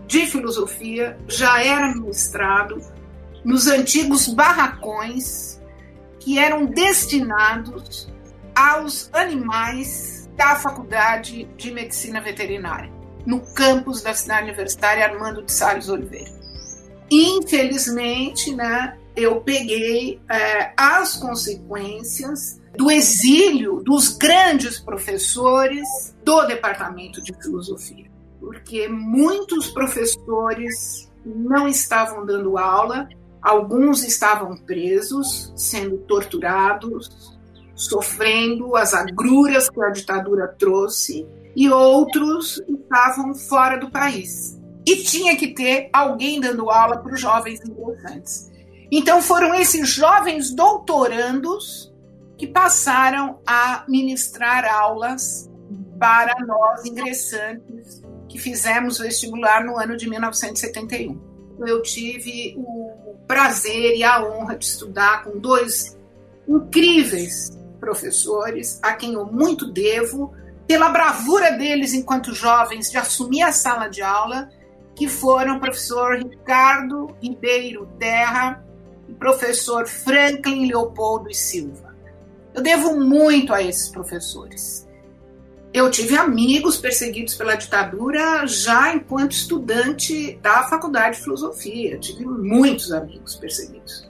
de 0.07 0.25
filosofia 0.25 1.17
já 1.27 1.61
era 1.61 1.93
ministrado 1.93 2.81
nos 3.43 3.67
antigos 3.67 4.29
barracões 4.29 5.57
que 6.27 6.37
eram 6.37 6.65
destinados 6.65 8.05
aos 8.53 9.09
animais 9.13 10.29
da 10.35 10.57
Faculdade 10.57 11.45
de 11.55 11.71
Medicina 11.71 12.19
Veterinária, 12.19 12.91
no 13.25 13.39
campus 13.53 14.01
da 14.01 14.13
cidade 14.13 14.43
universitária 14.43 15.05
Armando 15.05 15.41
de 15.41 15.53
Salles 15.53 15.87
Oliveira. 15.87 16.29
Infelizmente, 17.09 18.53
né, 18.53 18.97
eu 19.15 19.39
peguei 19.39 20.19
é, 20.29 20.73
as 20.75 21.15
consequências 21.15 22.61
do 22.75 22.91
exílio 22.91 23.81
dos 23.81 24.09
grandes 24.17 24.81
professores 24.81 26.13
do 26.25 26.45
departamento 26.45 27.23
de 27.23 27.33
filosofia, 27.41 28.11
porque 28.41 28.89
muitos 28.89 29.69
professores 29.69 31.09
não 31.25 31.69
estavam 31.69 32.25
dando 32.25 32.57
aula, 32.57 33.07
alguns 33.47 34.03
estavam 34.03 34.57
presos, 34.57 35.53
sendo 35.55 35.99
torturados, 35.99 37.33
sofrendo 37.73 38.75
as 38.75 38.93
agruras 38.93 39.69
que 39.69 39.81
a 39.81 39.89
ditadura 39.89 40.53
trouxe, 40.59 41.25
e 41.55 41.69
outros 41.69 42.61
estavam 42.67 43.33
fora 43.33 43.77
do 43.77 43.89
país. 43.89 44.59
E 44.85 44.97
tinha 44.97 45.37
que 45.37 45.53
ter 45.53 45.89
alguém 45.93 46.41
dando 46.41 46.69
aula 46.69 46.97
para 46.97 47.13
os 47.13 47.21
jovens 47.21 47.61
ingressantes. 47.61 48.51
Então 48.91 49.21
foram 49.21 49.55
esses 49.55 49.87
jovens 49.87 50.53
doutorandos 50.53 51.93
que 52.37 52.47
passaram 52.47 53.39
a 53.47 53.85
ministrar 53.87 54.65
aulas 54.65 55.49
para 55.97 56.35
nós 56.45 56.85
ingressantes 56.85 58.03
que 58.27 58.37
fizemos 58.37 58.99
vestibular 58.99 59.63
no 59.63 59.77
ano 59.77 59.95
de 59.95 60.09
1971. 60.09 61.26
Eu 61.59 61.81
tive 61.81 62.55
o 62.57 63.15
prazer 63.25 63.95
e 63.95 64.03
a 64.03 64.23
honra 64.23 64.55
de 64.55 64.65
estudar 64.65 65.23
com 65.23 65.37
dois 65.37 65.97
incríveis 66.47 67.57
professores, 67.79 68.79
a 68.81 68.93
quem 68.93 69.13
eu 69.13 69.25
muito 69.25 69.71
devo, 69.71 70.33
pela 70.67 70.89
bravura 70.89 71.51
deles 71.51 71.93
enquanto 71.93 72.33
jovens 72.33 72.91
de 72.91 72.97
assumir 72.97 73.41
a 73.41 73.51
sala 73.51 73.87
de 73.87 74.01
aula, 74.01 74.49
que 74.95 75.07
foram 75.07 75.57
o 75.57 75.59
professor 75.59 76.17
Ricardo 76.17 77.15
Ribeiro 77.21 77.87
Terra 77.99 78.63
e 79.07 79.13
professor 79.13 79.87
Franklin 79.87 80.67
Leopoldo 80.67 81.29
e 81.29 81.35
Silva. 81.35 81.95
Eu 82.53 82.61
devo 82.61 82.99
muito 82.99 83.53
a 83.53 83.61
esses 83.61 83.89
professores. 83.89 84.86
Eu 85.73 85.91
tive 85.91 86.15
amigos 86.17 86.77
perseguidos 86.77 87.35
pela 87.35 87.55
ditadura 87.55 88.47
já 88.47 88.95
enquanto 88.95 89.33
estudante 89.33 90.37
da 90.41 90.63
Faculdade 90.63 91.17
de 91.17 91.23
Filosofia. 91.23 91.93
Eu 91.93 91.99
tive 91.99 92.25
muitos 92.25 92.91
amigos 92.91 93.35
perseguidos. 93.35 94.09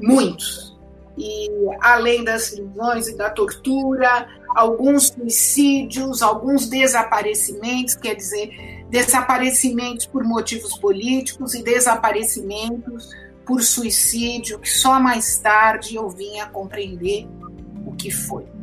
Muitos. 0.00 0.74
E 1.16 1.48
além 1.80 2.24
das 2.24 2.50
prisões 2.50 3.06
e 3.06 3.16
da 3.16 3.30
tortura, 3.30 4.26
alguns 4.54 5.08
suicídios, 5.08 6.22
alguns 6.22 6.66
desaparecimentos, 6.68 7.94
quer 7.94 8.14
dizer, 8.14 8.84
desaparecimentos 8.90 10.06
por 10.06 10.24
motivos 10.24 10.76
políticos 10.78 11.54
e 11.54 11.62
desaparecimentos 11.62 13.10
por 13.46 13.62
suicídio, 13.62 14.58
que 14.58 14.68
só 14.68 14.98
mais 14.98 15.38
tarde 15.38 15.94
eu 15.94 16.08
vim 16.08 16.40
a 16.40 16.46
compreender 16.46 17.28
o 17.86 17.94
que 17.94 18.10
foi. 18.10 18.53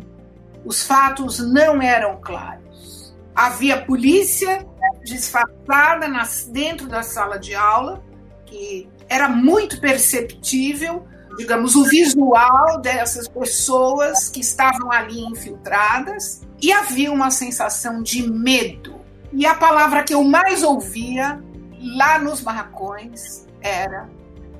Os 0.66 0.84
fatos 0.84 1.40
não 1.40 1.82
eram 1.82 2.20
claros. 2.22 3.16
Havia 3.36 3.82
polícia 3.82 4.66
disfarçada 5.04 6.08
nas, 6.08 6.46
dentro 6.46 6.88
da 6.88 7.02
sala 7.02 7.40
de 7.40 7.56
aula, 7.56 8.04
que 8.46 8.90
era 9.10 9.28
muito 9.28 9.80
perceptível, 9.80 11.06
digamos, 11.38 11.76
o 11.76 11.86
visual 11.86 12.80
dessas 12.82 13.28
pessoas 13.28 14.30
que 14.30 14.42
estavam 14.42 14.92
ali 14.92 15.20
infiltradas, 15.22 16.42
e 16.62 16.72
havia 16.72 17.12
uma 17.12 17.32
sensação 17.32 18.04
de 18.04 18.30
medo. 18.30 19.02
E 19.34 19.46
a 19.46 19.56
palavra 19.56 20.04
que 20.04 20.14
eu 20.14 20.24
mais 20.24 20.62
ouvia 20.62 21.42
lá 21.80 22.20
nos 22.20 22.42
barracões 22.42 23.48
era 23.62 24.08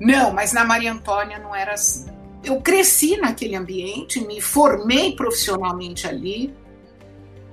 não, 0.04 0.32
mas 0.32 0.52
na 0.52 0.64
Maria 0.64 0.92
Antônia 0.92 1.38
não 1.38 1.54
era 1.54 1.74
assim. 1.74 2.11
Eu 2.44 2.60
cresci 2.60 3.16
naquele 3.16 3.54
ambiente, 3.54 4.24
me 4.26 4.40
formei 4.40 5.14
profissionalmente 5.14 6.06
ali, 6.06 6.52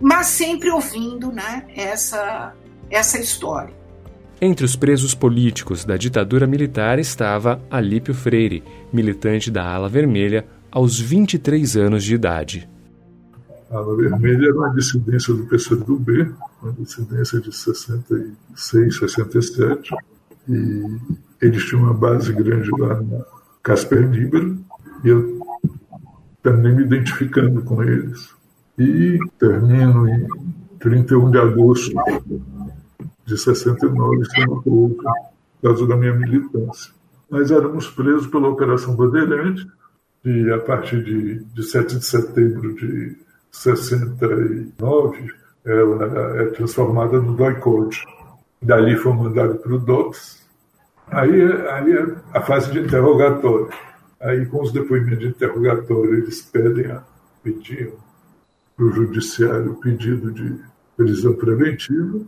mas 0.01 0.27
sempre 0.27 0.69
ouvindo 0.69 1.31
né, 1.31 1.65
essa, 1.75 2.53
essa 2.89 3.19
história. 3.19 3.73
Entre 4.41 4.65
os 4.65 4.75
presos 4.75 5.13
políticos 5.13 5.83
da 5.83 5.97
ditadura 5.97 6.47
militar 6.47 6.97
estava 6.97 7.61
Alípio 7.69 8.13
Freire, 8.13 8.63
militante 8.91 9.51
da 9.51 9.65
Ala 9.65 9.89
Vermelha, 9.89 10.45
aos 10.71 10.99
23 10.99 11.75
anos 11.75 12.03
de 12.03 12.15
idade. 12.15 12.69
A 13.69 13.77
Ala 13.77 13.95
Vermelha 13.97 14.47
era 14.47 14.55
uma 14.55 14.73
dissidência 14.73 15.33
do 15.33 15.45
PCdoB, 15.45 16.33
uma 16.63 16.71
dissidência 16.71 17.39
de 17.41 17.53
66, 17.53 18.97
67, 18.97 19.93
e 20.47 20.97
eles 21.41 21.65
tinham 21.65 21.83
uma 21.83 21.93
base 21.93 22.31
grande 22.31 22.69
lá 22.79 23.01
na 23.01 23.25
Casper 23.61 24.09
Libero, 24.09 24.57
e 25.03 25.07
eu 25.09 25.39
terminei 26.41 26.73
me 26.73 26.83
identificando 26.83 27.61
com 27.63 27.83
eles. 27.83 28.33
E 28.77 29.19
termino 29.37 30.07
em 30.07 30.27
31 30.79 31.31
de 31.31 31.37
agosto 31.37 31.93
de 33.25 33.37
69 33.37 34.25
sendo 34.25 34.61
preso 34.61 34.95
por 34.95 35.13
causa 35.61 35.87
da 35.87 35.95
minha 35.95 36.13
militância. 36.13 36.93
Nós 37.29 37.51
éramos 37.51 37.87
presos 37.89 38.27
pela 38.27 38.47
Operação 38.47 38.95
Bandeirante, 38.95 39.67
e 40.25 40.51
a 40.51 40.59
partir 40.59 41.03
de, 41.03 41.43
de 41.43 41.63
7 41.63 41.97
de 41.97 42.05
setembro 42.05 42.73
de 42.75 43.17
69 43.51 45.33
ela 45.65 46.41
é 46.41 46.45
transformada 46.47 47.19
no 47.19 47.35
DOI-CODE. 47.35 47.97
Dali 48.61 48.95
foi 48.95 49.13
mandado 49.13 49.55
para 49.55 49.73
o 49.73 49.77
DOPS, 49.77 50.39
Aí, 51.11 51.41
aí 51.41 51.93
é 51.93 52.05
a 52.33 52.41
fase 52.41 52.71
de 52.71 52.79
interrogatório. 52.79 53.69
Aí, 54.21 54.45
com 54.45 54.61
os 54.61 54.71
depoimentos 54.71 55.19
de 55.19 55.27
interrogatório, 55.27 56.15
eles 56.15 56.41
pedem, 56.41 56.91
a, 56.91 57.03
pediam 57.41 57.93
para 58.75 58.85
o 58.85 58.91
judiciário 58.91 59.71
o 59.71 59.75
pedido 59.75 60.31
de 60.31 60.57
prisão 60.97 61.33
preventiva, 61.33 62.21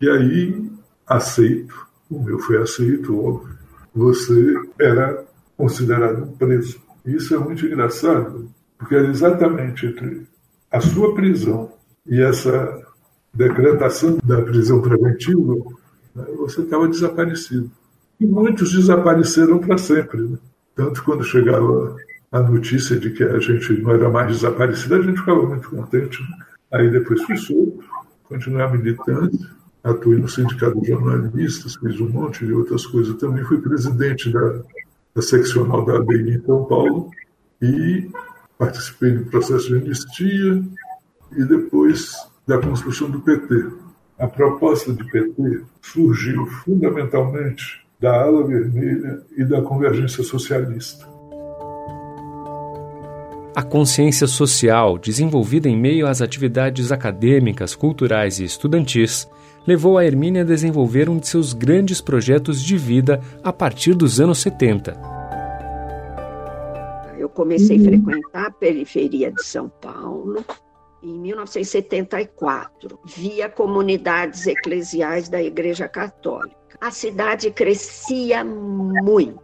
e 0.00 0.08
aí 0.08 0.70
aceito, 1.06 1.86
o 2.10 2.22
meu 2.22 2.38
foi 2.38 2.60
aceito, 2.60 3.18
óbvio, 3.18 3.56
você 3.94 4.60
era 4.80 5.24
considerado 5.56 6.24
um 6.24 6.32
preso. 6.36 6.80
Isso 7.04 7.34
é 7.34 7.38
muito 7.38 7.64
engraçado, 7.64 8.50
porque 8.76 8.94
era 8.94 9.08
exatamente 9.08 9.86
entre 9.86 10.26
a 10.70 10.80
sua 10.80 11.14
prisão 11.14 11.72
e 12.04 12.20
essa 12.20 12.82
decretação 13.32 14.18
da 14.24 14.42
prisão 14.42 14.80
preventiva, 14.80 15.54
né, 16.14 16.24
você 16.36 16.62
estava 16.62 16.88
desaparecido. 16.88 17.70
E 18.20 18.26
muitos 18.26 18.72
desapareceram 18.72 19.58
para 19.58 19.78
sempre. 19.78 20.22
Né? 20.22 20.38
Tanto 20.76 21.02
quando 21.02 21.24
chegava 21.24 21.96
a 22.30 22.40
notícia 22.40 22.96
de 23.00 23.10
que 23.10 23.24
a 23.24 23.40
gente 23.40 23.72
não 23.80 23.92
era 23.92 24.10
mais 24.10 24.28
desaparecido, 24.28 24.96
a 24.96 25.02
gente 25.02 25.18
ficava 25.18 25.42
muito 25.46 25.70
contente. 25.70 26.20
Né? 26.22 26.28
Aí 26.74 26.90
depois 26.90 27.22
fui 27.22 27.36
solto, 27.38 27.82
continuei 28.24 28.68
militante, 28.68 29.38
atuei 29.82 30.18
no 30.18 30.28
Sindicato 30.28 30.78
de 30.82 30.88
Jornalistas, 30.88 31.76
fiz 31.76 31.98
um 31.98 32.10
monte 32.10 32.44
de 32.44 32.52
outras 32.52 32.84
coisas 32.86 33.16
também. 33.16 33.42
Fui 33.44 33.58
presidente 33.58 34.30
da, 34.30 34.60
da 35.14 35.22
seccional 35.22 35.82
da 35.86 35.96
ABI 35.96 36.34
em 36.34 36.42
São 36.44 36.64
Paulo 36.66 37.10
e 37.62 38.10
participei 38.58 39.12
do 39.12 39.24
processo 39.30 39.68
de 39.68 39.76
anistia 39.76 40.62
e 41.32 41.44
depois 41.44 42.12
da 42.46 42.58
construção 42.58 43.10
do 43.10 43.20
PT. 43.20 43.70
A 44.18 44.26
proposta 44.26 44.92
de 44.92 45.04
PT 45.10 45.62
surgiu 45.80 46.46
fundamentalmente 46.46 47.85
da 48.06 48.22
Ala 48.22 48.46
Vermelha 48.46 49.20
e 49.36 49.44
da 49.44 49.60
Convergência 49.60 50.22
Socialista. 50.22 51.08
A 53.52 53.64
consciência 53.64 54.28
social, 54.28 54.96
desenvolvida 54.96 55.68
em 55.68 55.76
meio 55.76 56.06
às 56.06 56.22
atividades 56.22 56.92
acadêmicas, 56.92 57.74
culturais 57.74 58.38
e 58.38 58.44
estudantis, 58.44 59.28
levou 59.66 59.98
a 59.98 60.04
Hermínia 60.04 60.42
a 60.42 60.44
desenvolver 60.44 61.08
um 61.08 61.18
de 61.18 61.26
seus 61.26 61.52
grandes 61.52 62.00
projetos 62.00 62.62
de 62.62 62.76
vida 62.76 63.20
a 63.42 63.52
partir 63.52 63.92
dos 63.92 64.20
anos 64.20 64.38
70. 64.38 64.96
Eu 67.18 67.28
comecei 67.28 67.76
a 67.76 67.82
frequentar 67.82 68.46
a 68.46 68.50
periferia 68.52 69.32
de 69.32 69.42
São 69.42 69.68
Paulo 69.68 70.44
em 71.02 71.18
1974, 71.18 73.00
via 73.04 73.48
comunidades 73.48 74.46
eclesiais 74.46 75.28
da 75.28 75.42
Igreja 75.42 75.88
Católica. 75.88 76.65
A 76.86 76.90
cidade 76.92 77.50
crescia 77.50 78.44
muito. 78.44 79.40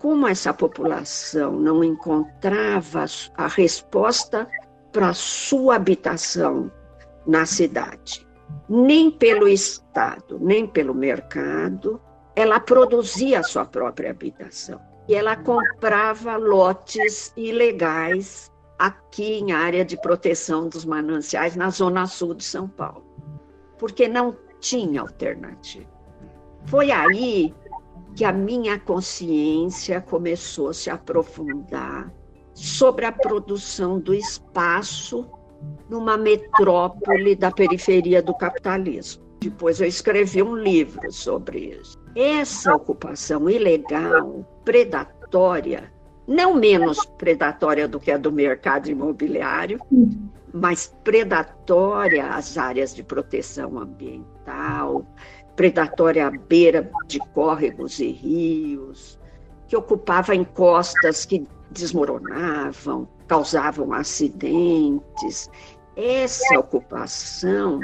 Como 0.00 0.26
essa 0.26 0.52
população 0.52 1.52
não 1.52 1.84
encontrava 1.84 3.04
a 3.36 3.46
resposta 3.46 4.50
para 4.90 5.14
sua 5.14 5.76
habitação 5.76 6.72
na 7.24 7.46
cidade, 7.46 8.26
nem 8.68 9.12
pelo 9.12 9.46
Estado, 9.46 10.40
nem 10.40 10.66
pelo 10.66 10.92
mercado, 10.92 12.00
ela 12.34 12.58
produzia 12.58 13.38
a 13.38 13.44
sua 13.44 13.64
própria 13.64 14.10
habitação. 14.10 14.80
E 15.06 15.14
ela 15.14 15.36
comprava 15.36 16.36
lotes 16.36 17.32
ilegais 17.36 18.50
aqui 18.76 19.38
em 19.38 19.52
área 19.52 19.84
de 19.84 19.96
proteção 19.96 20.68
dos 20.68 20.84
mananciais, 20.84 21.54
na 21.54 21.70
zona 21.70 22.08
sul 22.08 22.34
de 22.34 22.42
São 22.42 22.66
Paulo, 22.66 23.06
porque 23.78 24.08
não 24.08 24.36
tinha 24.58 25.00
alternativa. 25.00 25.97
Foi 26.66 26.90
aí 26.90 27.54
que 28.14 28.24
a 28.24 28.32
minha 28.32 28.78
consciência 28.78 30.00
começou 30.00 30.70
a 30.70 30.74
se 30.74 30.90
aprofundar 30.90 32.12
sobre 32.52 33.06
a 33.06 33.12
produção 33.12 33.98
do 34.00 34.12
espaço 34.12 35.28
numa 35.88 36.16
metrópole 36.16 37.34
da 37.36 37.50
periferia 37.50 38.22
do 38.22 38.34
capitalismo. 38.34 39.22
Depois 39.40 39.80
eu 39.80 39.86
escrevi 39.86 40.42
um 40.42 40.56
livro 40.56 41.12
sobre 41.12 41.76
isso. 41.80 41.96
Essa 42.16 42.74
ocupação 42.74 43.48
ilegal, 43.48 44.44
predatória, 44.64 45.92
não 46.26 46.54
menos 46.54 47.04
predatória 47.16 47.86
do 47.86 48.00
que 48.00 48.10
a 48.10 48.18
do 48.18 48.32
mercado 48.32 48.90
imobiliário, 48.90 49.78
mas 50.52 50.92
predatória 51.04 52.26
às 52.26 52.58
áreas 52.58 52.94
de 52.94 53.02
proteção 53.02 53.78
ambiental, 53.78 55.06
predatória 55.58 56.26
à 56.28 56.30
beira 56.30 56.88
de 57.08 57.18
córregos 57.18 57.98
e 57.98 58.12
rios, 58.12 59.18
que 59.66 59.76
ocupava 59.76 60.32
encostas 60.32 61.24
que 61.24 61.44
desmoronavam, 61.68 63.08
causavam 63.26 63.92
acidentes. 63.92 65.50
Essa 65.96 66.60
ocupação, 66.60 67.80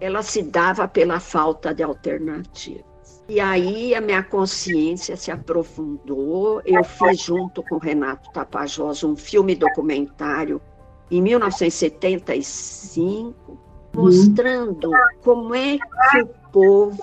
ela 0.00 0.22
se 0.22 0.44
dava 0.44 0.86
pela 0.86 1.18
falta 1.18 1.74
de 1.74 1.82
alternativa. 1.82 2.84
E 3.28 3.40
aí 3.40 3.96
a 3.96 4.00
minha 4.00 4.22
consciência 4.22 5.16
se 5.16 5.32
aprofundou. 5.32 6.62
Eu 6.64 6.84
fiz 6.84 7.20
junto 7.20 7.64
com 7.64 7.78
Renato 7.78 8.30
Tapajós 8.30 9.02
um 9.02 9.16
filme 9.16 9.56
documentário 9.56 10.62
em 11.10 11.20
1975, 11.20 13.58
mostrando 13.92 14.88
como 15.24 15.52
é 15.54 15.76
que 15.76 16.22
o 16.22 16.28
povo 16.52 16.98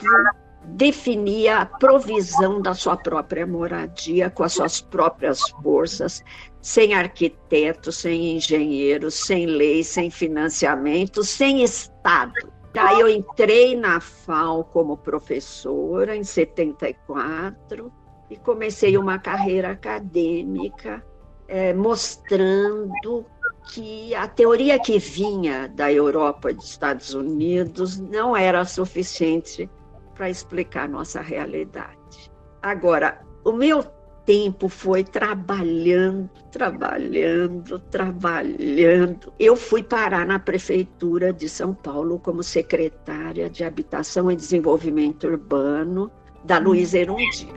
definia 0.67 1.59
a 1.59 1.65
provisão 1.65 2.61
da 2.61 2.73
sua 2.73 2.97
própria 2.97 3.45
moradia 3.45 4.29
com 4.29 4.43
as 4.43 4.53
suas 4.53 4.81
próprias 4.81 5.39
forças, 5.61 6.23
sem 6.61 6.93
arquitetos, 6.93 7.97
sem 7.97 8.35
engenheiros, 8.35 9.13
sem 9.13 9.45
lei, 9.45 9.83
sem 9.83 10.09
financiamento, 10.09 11.23
sem 11.23 11.63
Estado. 11.63 12.33
Daí 12.73 12.99
eu 12.99 13.07
entrei 13.07 13.75
na 13.75 14.01
FAO 14.01 14.65
como 14.65 14.97
professora 14.97 16.15
em 16.15 16.23
74 16.23 17.91
e 18.29 18.35
comecei 18.35 18.97
uma 18.97 19.19
carreira 19.19 19.71
acadêmica 19.71 21.05
é, 21.47 21.73
mostrando 21.73 23.25
que 23.67 24.13
a 24.15 24.27
teoria 24.27 24.79
que 24.79 24.99
vinha 24.99 25.67
da 25.67 25.91
Europa 25.91 26.51
e 26.51 26.53
dos 26.53 26.69
Estados 26.69 27.13
Unidos 27.13 27.99
não 27.99 28.35
era 28.35 28.65
suficiente 28.65 29.69
para 30.13 30.29
explicar 30.29 30.87
nossa 30.87 31.21
realidade. 31.21 32.31
Agora, 32.61 33.21
o 33.43 33.51
meu 33.51 33.83
tempo 34.25 34.67
foi 34.67 35.03
trabalhando, 35.03 36.29
trabalhando, 36.51 37.79
trabalhando. 37.79 39.31
Eu 39.39 39.55
fui 39.55 39.83
parar 39.83 40.25
na 40.25 40.39
prefeitura 40.39 41.31
de 41.31 41.47
São 41.47 41.73
Paulo 41.73 42.19
como 42.19 42.41
secretária 42.41 43.49
de 43.49 43.63
Habitação 43.63 44.31
e 44.31 44.35
Desenvolvimento 44.35 45.27
Urbano 45.27 46.11
da 46.43 46.57
Luiz 46.57 46.93
Erundi. 46.93 47.47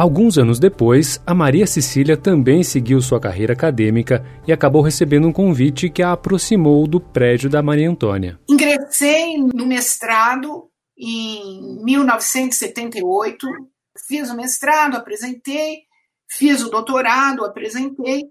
Alguns 0.00 0.38
anos 0.38 0.58
depois, 0.58 1.20
a 1.26 1.34
Maria 1.34 1.66
Cecília 1.66 2.16
também 2.16 2.62
seguiu 2.62 3.02
sua 3.02 3.20
carreira 3.20 3.52
acadêmica 3.52 4.24
e 4.48 4.52
acabou 4.52 4.80
recebendo 4.80 5.28
um 5.28 5.32
convite 5.32 5.90
que 5.90 6.02
a 6.02 6.12
aproximou 6.12 6.86
do 6.86 6.98
prédio 6.98 7.50
da 7.50 7.62
Maria 7.62 7.90
Antônia. 7.90 8.40
Ingressei 8.48 9.36
no 9.36 9.66
mestrado 9.66 10.70
em 10.96 11.84
1978, 11.84 13.46
fiz 14.08 14.30
o 14.30 14.36
mestrado, 14.36 14.96
apresentei, 14.96 15.82
fiz 16.30 16.62
o 16.62 16.70
doutorado, 16.70 17.44
apresentei, 17.44 18.22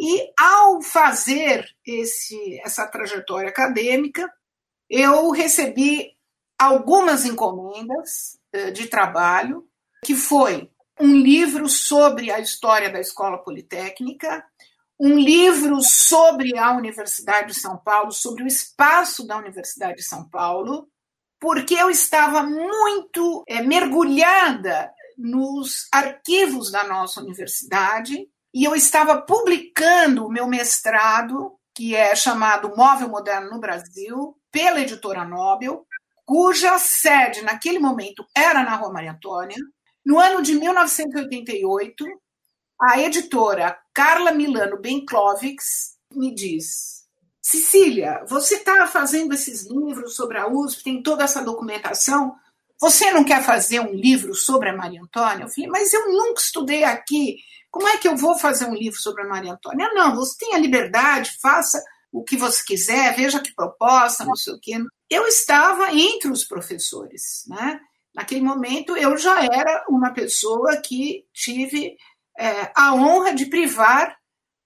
e 0.00 0.32
ao 0.40 0.80
fazer 0.80 1.68
esse, 1.86 2.58
essa 2.64 2.86
trajetória 2.86 3.50
acadêmica, 3.50 4.26
eu 4.88 5.30
recebi 5.30 6.08
algumas 6.58 7.26
encomendas 7.26 8.38
eh, 8.50 8.70
de 8.70 8.86
trabalho, 8.86 9.66
que 10.02 10.14
foi 10.14 10.70
um 11.00 11.14
livro 11.14 11.68
sobre 11.68 12.30
a 12.30 12.40
história 12.40 12.90
da 12.90 13.00
Escola 13.00 13.38
Politécnica, 13.38 14.44
um 14.98 15.18
livro 15.18 15.80
sobre 15.80 16.58
a 16.58 16.72
Universidade 16.72 17.48
de 17.48 17.60
São 17.60 17.76
Paulo, 17.76 18.10
sobre 18.10 18.42
o 18.42 18.46
espaço 18.46 19.26
da 19.26 19.36
Universidade 19.36 19.98
de 19.98 20.02
São 20.02 20.28
Paulo, 20.28 20.88
porque 21.40 21.74
eu 21.74 21.88
estava 21.88 22.42
muito 22.42 23.44
é, 23.46 23.62
mergulhada 23.62 24.90
nos 25.16 25.86
arquivos 25.92 26.70
da 26.70 26.84
nossa 26.84 27.20
universidade 27.20 28.28
e 28.52 28.64
eu 28.64 28.74
estava 28.74 29.20
publicando 29.22 30.26
o 30.26 30.30
meu 30.30 30.48
mestrado, 30.48 31.54
que 31.74 31.94
é 31.94 32.14
chamado 32.16 32.74
Móvel 32.76 33.08
Moderno 33.08 33.50
no 33.50 33.60
Brasil, 33.60 34.36
pela 34.50 34.80
editora 34.80 35.24
Nobel, 35.24 35.86
cuja 36.24 36.78
sede 36.78 37.42
naquele 37.42 37.78
momento 37.78 38.26
era 38.36 38.62
na 38.64 38.74
Rua 38.74 38.92
Maria 38.92 39.12
Antônia. 39.12 39.56
No 40.08 40.18
ano 40.18 40.40
de 40.40 40.54
1988, 40.54 42.06
a 42.80 42.98
editora 42.98 43.78
Carla 43.92 44.32
Milano 44.32 44.80
Benklovics 44.80 45.98
me 46.14 46.34
diz: 46.34 47.04
Cecília, 47.42 48.24
você 48.26 48.54
está 48.54 48.86
fazendo 48.86 49.34
esses 49.34 49.66
livros 49.66 50.16
sobre 50.16 50.38
a 50.38 50.48
USP, 50.48 50.82
tem 50.82 51.02
toda 51.02 51.24
essa 51.24 51.44
documentação. 51.44 52.34
Você 52.80 53.10
não 53.10 53.22
quer 53.22 53.44
fazer 53.44 53.80
um 53.80 53.92
livro 53.92 54.34
sobre 54.34 54.70
a 54.70 54.74
Maria 54.74 55.02
Antônia? 55.02 55.44
Eu 55.44 55.50
falei, 55.50 55.68
mas 55.68 55.92
eu 55.92 56.10
nunca 56.10 56.40
estudei 56.40 56.84
aqui. 56.84 57.36
Como 57.70 57.86
é 57.86 57.98
que 57.98 58.08
eu 58.08 58.16
vou 58.16 58.38
fazer 58.38 58.64
um 58.64 58.74
livro 58.74 58.98
sobre 58.98 59.24
a 59.24 59.28
Maria 59.28 59.52
Antônia? 59.52 59.90
Não, 59.92 60.16
você 60.16 60.38
tem 60.38 60.54
a 60.54 60.58
liberdade, 60.58 61.36
faça 61.38 61.84
o 62.10 62.24
que 62.24 62.34
você 62.34 62.64
quiser, 62.66 63.14
veja 63.14 63.40
que 63.40 63.54
proposta, 63.54 64.24
não 64.24 64.36
sei 64.36 64.54
o 64.54 64.58
quê. 64.58 64.78
Eu 65.10 65.26
estava 65.26 65.92
entre 65.92 66.30
os 66.30 66.44
professores, 66.44 67.44
né? 67.46 67.78
Naquele 68.18 68.40
momento, 68.40 68.96
eu 68.96 69.16
já 69.16 69.44
era 69.44 69.84
uma 69.88 70.10
pessoa 70.10 70.76
que 70.78 71.24
tive 71.32 71.96
é, 72.36 72.72
a 72.74 72.92
honra 72.92 73.32
de 73.32 73.46
privar 73.46 74.16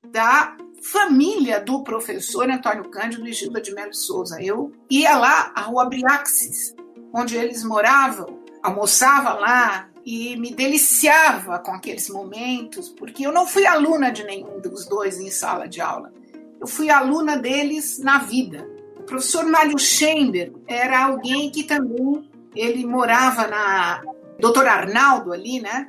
da 0.06 0.56
família 0.82 1.60
do 1.60 1.84
professor 1.84 2.48
Antônio 2.48 2.88
Cândido 2.88 3.28
e 3.28 3.32
Gilda 3.34 3.60
de 3.60 3.74
Melo 3.74 3.92
Souza. 3.92 4.40
Eu 4.40 4.72
ia 4.88 5.18
lá, 5.18 5.52
à 5.54 5.60
Rua 5.60 5.84
Briaxis, 5.84 6.74
onde 7.12 7.36
eles 7.36 7.62
moravam, 7.62 8.42
almoçava 8.62 9.34
lá 9.34 9.90
e 10.02 10.34
me 10.36 10.54
deliciava 10.54 11.58
com 11.58 11.72
aqueles 11.72 12.08
momentos, 12.08 12.88
porque 12.88 13.26
eu 13.26 13.32
não 13.32 13.46
fui 13.46 13.66
aluna 13.66 14.10
de 14.10 14.24
nenhum 14.24 14.62
dos 14.62 14.86
dois 14.86 15.20
em 15.20 15.30
sala 15.30 15.68
de 15.68 15.78
aula. 15.78 16.10
Eu 16.58 16.66
fui 16.66 16.88
aluna 16.88 17.36
deles 17.36 17.98
na 17.98 18.16
vida. 18.16 18.66
O 18.98 19.02
professor 19.02 19.44
Mário 19.44 19.78
Chamber 19.78 20.54
era 20.66 21.04
alguém 21.04 21.50
que 21.50 21.64
também 21.64 22.31
ele 22.54 22.86
morava 22.86 23.46
na 23.46 24.02
Doutor 24.38 24.66
Arnaldo 24.66 25.32
ali, 25.32 25.60
né? 25.60 25.88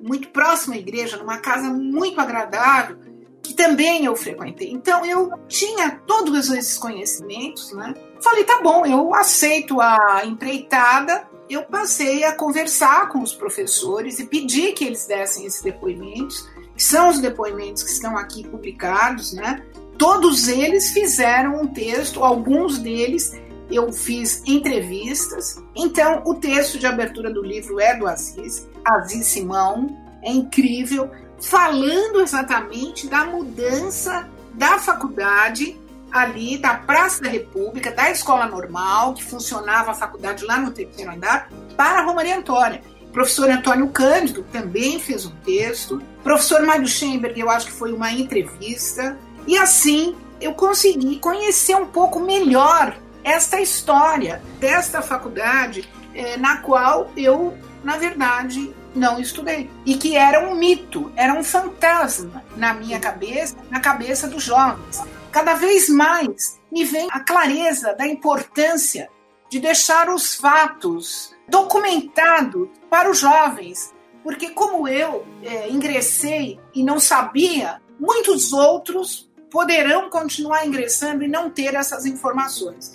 Muito 0.00 0.28
próximo 0.30 0.74
à 0.74 0.76
igreja, 0.76 1.16
numa 1.16 1.38
casa 1.38 1.68
muito 1.70 2.20
agradável 2.20 2.98
que 3.42 3.54
também 3.54 4.04
eu 4.04 4.14
frequentei. 4.14 4.70
Então 4.70 5.04
eu 5.04 5.30
tinha 5.48 5.90
todos 6.06 6.50
esses 6.50 6.78
conhecimentos, 6.78 7.72
né? 7.72 7.94
Falei, 8.20 8.44
tá 8.44 8.60
bom, 8.62 8.86
eu 8.86 9.14
aceito 9.14 9.80
a 9.80 10.22
empreitada. 10.24 11.28
Eu 11.50 11.64
passei 11.64 12.24
a 12.24 12.32
conversar 12.34 13.08
com 13.08 13.18
os 13.18 13.34
professores 13.34 14.18
e 14.18 14.26
pedi 14.26 14.72
que 14.72 14.84
eles 14.84 15.06
dessem 15.06 15.44
esses 15.44 15.60
depoimentos, 15.60 16.48
que 16.74 16.82
são 16.82 17.10
os 17.10 17.18
depoimentos 17.18 17.82
que 17.82 17.90
estão 17.90 18.16
aqui 18.16 18.46
publicados, 18.46 19.32
né? 19.32 19.62
Todos 19.98 20.48
eles 20.48 20.92
fizeram 20.92 21.60
um 21.60 21.66
texto, 21.66 22.24
alguns 22.24 22.78
deles 22.78 23.32
eu 23.74 23.92
fiz 23.92 24.42
entrevistas. 24.46 25.62
Então, 25.74 26.22
o 26.24 26.34
texto 26.34 26.78
de 26.78 26.86
abertura 26.86 27.32
do 27.32 27.42
livro 27.42 27.80
é 27.80 27.96
do 27.96 28.06
Aziz, 28.06 28.68
Aziz 28.84 29.26
Simão, 29.26 29.96
é 30.22 30.30
incrível, 30.30 31.10
falando 31.40 32.20
exatamente 32.20 33.08
da 33.08 33.24
mudança 33.24 34.28
da 34.54 34.78
faculdade 34.78 35.80
ali 36.12 36.58
da 36.58 36.74
Praça 36.74 37.22
da 37.22 37.30
República, 37.30 37.90
da 37.90 38.10
Escola 38.10 38.46
Normal, 38.46 39.14
que 39.14 39.24
funcionava 39.24 39.92
a 39.92 39.94
faculdade 39.94 40.44
lá 40.44 40.58
no 40.58 40.70
terceiro 40.70 41.10
andar, 41.10 41.50
para 41.76 42.00
a 42.00 42.04
Romaria 42.04 42.36
Antônia. 42.36 42.82
O 43.00 43.12
professor 43.12 43.50
Antônio 43.50 43.88
Cândido 43.88 44.44
também 44.52 45.00
fez 45.00 45.24
um 45.24 45.34
texto. 45.36 45.96
O 45.96 46.22
professor 46.22 46.62
Mário 46.62 46.86
Schemberg, 46.86 47.40
eu 47.40 47.50
acho 47.50 47.66
que 47.66 47.72
foi 47.72 47.92
uma 47.92 48.12
entrevista. 48.12 49.16
E 49.46 49.56
assim 49.56 50.14
eu 50.40 50.52
consegui 50.54 51.18
conhecer 51.18 51.74
um 51.76 51.86
pouco 51.86 52.20
melhor 52.20 52.96
esta 53.24 53.60
história 53.60 54.42
desta 54.58 55.02
faculdade 55.02 55.88
eh, 56.14 56.36
na 56.36 56.58
qual 56.58 57.10
eu, 57.16 57.56
na 57.82 57.96
verdade, 57.96 58.74
não 58.94 59.20
estudei. 59.20 59.70
E 59.86 59.96
que 59.96 60.16
era 60.16 60.46
um 60.46 60.54
mito, 60.54 61.12
era 61.16 61.32
um 61.32 61.44
fantasma 61.44 62.44
na 62.56 62.74
minha 62.74 63.00
cabeça, 63.00 63.56
na 63.70 63.80
cabeça 63.80 64.28
dos 64.28 64.42
jovens. 64.42 65.00
Cada 65.30 65.54
vez 65.54 65.88
mais 65.88 66.60
me 66.70 66.84
vem 66.84 67.08
a 67.10 67.20
clareza 67.20 67.94
da 67.94 68.06
importância 68.06 69.08
de 69.48 69.58
deixar 69.60 70.08
os 70.08 70.34
fatos 70.34 71.34
documentados 71.48 72.68
para 72.88 73.10
os 73.10 73.18
jovens, 73.18 73.92
porque 74.22 74.50
como 74.50 74.88
eu 74.88 75.26
é, 75.42 75.68
ingressei 75.68 76.58
e 76.74 76.82
não 76.82 76.98
sabia, 76.98 77.80
muitos 77.98 78.52
outros 78.52 79.30
poderão 79.50 80.08
continuar 80.08 80.66
ingressando 80.66 81.22
e 81.22 81.28
não 81.28 81.50
ter 81.50 81.74
essas 81.74 82.06
informações. 82.06 82.92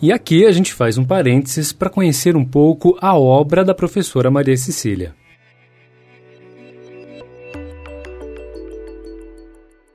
E 0.00 0.12
aqui 0.12 0.46
a 0.46 0.52
gente 0.52 0.72
faz 0.72 0.96
um 0.96 1.04
parênteses 1.04 1.72
para 1.72 1.90
conhecer 1.90 2.36
um 2.36 2.44
pouco 2.44 2.96
a 3.00 3.18
obra 3.18 3.64
da 3.64 3.74
professora 3.74 4.30
Maria 4.30 4.56
Cecília. 4.56 5.12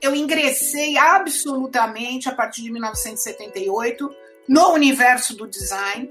Eu 0.02 0.14
ingressei 0.14 0.98
absolutamente 0.98 2.28
a 2.28 2.34
partir 2.34 2.64
de 2.64 2.70
1978 2.70 4.10
no 4.46 4.74
universo 4.74 5.34
do 5.38 5.46
design, 5.46 6.06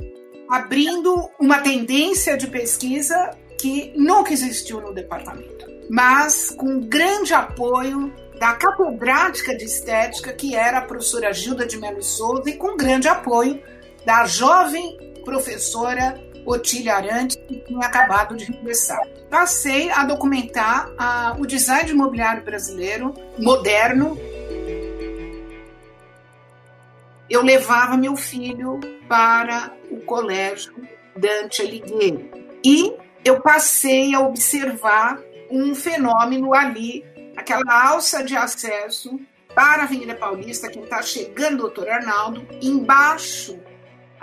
abrindo 0.50 1.30
uma 1.40 1.60
tendência 1.60 2.36
de 2.36 2.48
pesquisa 2.48 3.38
que 3.62 3.94
nunca 3.96 4.34
existiu 4.34 4.82
no 4.82 4.92
departamento, 4.92 5.68
mas 5.88 6.50
com 6.50 6.80
grande 6.80 7.32
apoio 7.36 8.12
da 8.40 8.54
catedrática 8.56 9.56
de 9.56 9.66
estética, 9.66 10.34
que 10.34 10.56
era 10.56 10.80
a 10.80 10.82
professora 10.82 11.32
Gilda 11.32 11.68
de 11.68 11.78
Melo 11.78 12.02
Souza, 12.02 12.50
e 12.50 12.58
com 12.58 12.76
grande 12.76 13.08
apoio 13.08 13.62
da 14.06 14.26
jovem 14.26 14.98
professora 15.24 16.20
Otília 16.46 16.96
Arantes, 16.96 17.38
que 17.48 17.60
tinha 17.60 17.86
acabado 17.86 18.36
de 18.36 18.46
regressar. 18.46 19.02
Passei 19.30 19.90
a 19.90 20.04
documentar 20.04 20.92
a, 20.98 21.36
o 21.40 21.46
design 21.46 21.86
de 21.86 21.92
imobiliário 21.94 22.44
brasileiro 22.44 23.14
moderno. 23.38 24.18
Eu 27.30 27.42
levava 27.42 27.98
meu 27.98 28.16
filho 28.16 28.80
para 29.08 29.72
o 29.90 30.02
colégio 30.02 30.74
Dante 31.16 31.62
Alighieri 31.62 32.30
e 32.64 32.94
eu 33.24 33.42
passei 33.42 34.14
a 34.14 34.20
observar 34.20 35.20
um 35.50 35.74
fenômeno 35.74 36.54
ali, 36.54 37.06
aquela 37.38 37.90
alça 37.90 38.24
de 38.24 38.36
acesso 38.36 39.20
para 39.56 39.84
a 39.84 39.86
Avenida 39.86 40.16
Paulista, 40.16 40.70
quem 40.70 40.84
está 40.84 41.02
chegando, 41.02 41.60
doutor 41.60 41.88
Arnaldo, 41.88 42.46
embaixo 42.62 43.60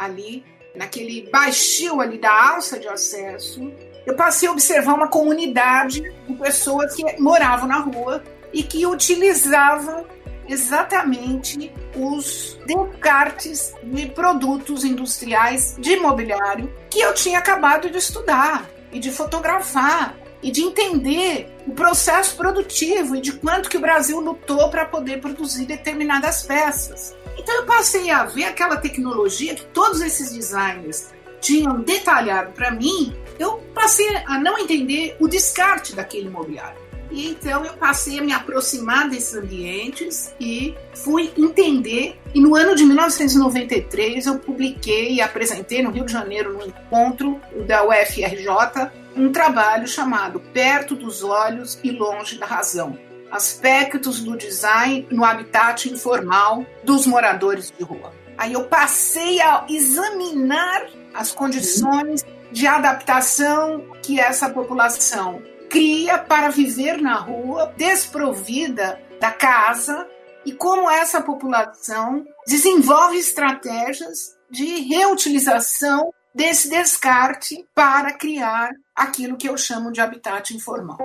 ali, 0.01 0.43
naquele 0.75 1.29
baixio 1.31 2.01
ali 2.01 2.17
da 2.17 2.55
alça 2.55 2.79
de 2.79 2.89
acesso, 2.89 3.71
eu 4.07 4.17
passei 4.17 4.49
a 4.49 4.53
observar 4.53 4.95
uma 4.95 5.09
comunidade 5.09 6.03
de 6.27 6.35
pessoas 6.35 6.95
que 6.95 7.05
moravam 7.21 7.69
na 7.69 7.79
rua 7.81 8.25
e 8.51 8.63
que 8.63 8.87
utilizavam 8.87 10.07
exatamente 10.49 11.71
os 11.95 12.59
descartes 12.67 13.75
de 13.83 14.07
produtos 14.07 14.85
industriais 14.85 15.77
de 15.79 15.93
imobiliário 15.93 16.73
que 16.89 17.01
eu 17.01 17.15
tinha 17.15 17.39
acabado 17.39 17.91
de 17.91 17.99
estudar 17.99 18.69
e 18.91 18.99
de 18.99 19.13
fotografar 19.13 20.17
e 20.43 20.51
de 20.51 20.63
entender 20.63 21.55
o 21.67 21.73
processo 21.73 22.37
produtivo 22.37 23.15
e 23.15 23.21
de 23.21 23.33
quanto 23.33 23.69
que 23.69 23.77
o 23.77 23.81
Brasil 23.81 24.19
lutou 24.19 24.71
para 24.71 24.87
poder 24.87 25.21
produzir 25.21 25.67
determinadas 25.67 26.43
peças. 26.43 27.15
Então 27.41 27.55
eu 27.55 27.65
passei 27.65 28.11
a 28.11 28.25
ver 28.25 28.45
aquela 28.45 28.77
tecnologia 28.77 29.55
que 29.55 29.65
todos 29.65 30.03
esses 30.03 30.31
designers 30.31 31.09
tinham 31.41 31.81
detalhado 31.81 32.53
para 32.53 32.71
mim, 32.71 33.15
eu 33.39 33.63
passei 33.75 34.15
a 34.27 34.39
não 34.39 34.59
entender 34.59 35.17
o 35.19 35.27
descarte 35.27 35.97
daquele 35.97 36.27
imobiliário. 36.27 36.79
E 37.11 37.31
então 37.31 37.65
eu 37.65 37.73
passei 37.73 38.19
a 38.19 38.23
me 38.23 38.31
aproximar 38.31 39.09
desses 39.09 39.35
ambientes 39.35 40.35
e 40.39 40.75
fui 40.95 41.33
entender. 41.37 42.21
E 42.35 42.41
no 42.43 42.55
ano 42.55 42.77
de 42.77 42.85
1993 42.85 44.27
eu 44.27 44.39
publiquei 44.39 45.15
e 45.15 45.23
apresentei 45.23 45.83
no 45.83 45.91
Rio 45.91 46.05
de 46.05 46.13
Janeiro, 46.13 46.53
no 46.53 46.67
encontro 46.67 47.41
da 47.67 47.83
UFRJ, 47.89 48.91
um 49.17 49.33
trabalho 49.33 49.89
chamado 49.89 50.41
Perto 50.53 50.95
dos 50.95 51.25
Olhos 51.25 51.81
e 51.83 51.91
Longe 51.91 52.39
da 52.39 52.45
Razão 52.45 52.99
aspectos 53.31 54.21
do 54.21 54.37
design 54.37 55.07
no 55.11 55.25
habitat 55.25 55.89
informal 55.89 56.65
dos 56.83 57.07
moradores 57.07 57.73
de 57.77 57.85
rua. 57.85 58.13
Aí 58.37 58.53
eu 58.53 58.65
passei 58.65 59.41
a 59.41 59.67
examinar 59.69 60.87
as 61.15 61.33
condições 61.33 62.25
de 62.51 62.67
adaptação 62.67 63.87
que 64.03 64.19
essa 64.19 64.49
população 64.49 65.43
cria 65.69 66.19
para 66.19 66.49
viver 66.49 67.01
na 67.01 67.15
rua, 67.15 67.73
desprovida 67.77 69.01
da 69.21 69.31
casa, 69.31 70.07
e 70.45 70.53
como 70.53 70.91
essa 70.91 71.21
população 71.21 72.25
desenvolve 72.47 73.19
estratégias 73.19 74.37
de 74.51 74.81
reutilização 74.81 76.13
desse 76.35 76.71
descarte 76.71 77.65
para 77.75 78.13
criar 78.13 78.71
aquilo 78.95 79.37
que 79.37 79.49
eu 79.49 79.57
chamo 79.57 79.93
de 79.93 80.01
habitat 80.01 80.55
informal. 80.55 80.99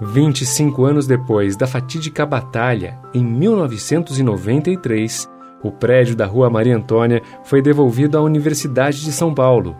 25 0.00 0.84
anos 0.84 1.06
depois 1.06 1.56
da 1.56 1.66
fatídica 1.66 2.26
batalha, 2.26 2.98
em 3.14 3.24
1993, 3.24 5.28
o 5.62 5.70
prédio 5.70 6.16
da 6.16 6.26
Rua 6.26 6.50
Maria 6.50 6.76
Antônia 6.76 7.22
foi 7.44 7.62
devolvido 7.62 8.18
à 8.18 8.20
Universidade 8.20 9.02
de 9.02 9.12
São 9.12 9.32
Paulo. 9.32 9.76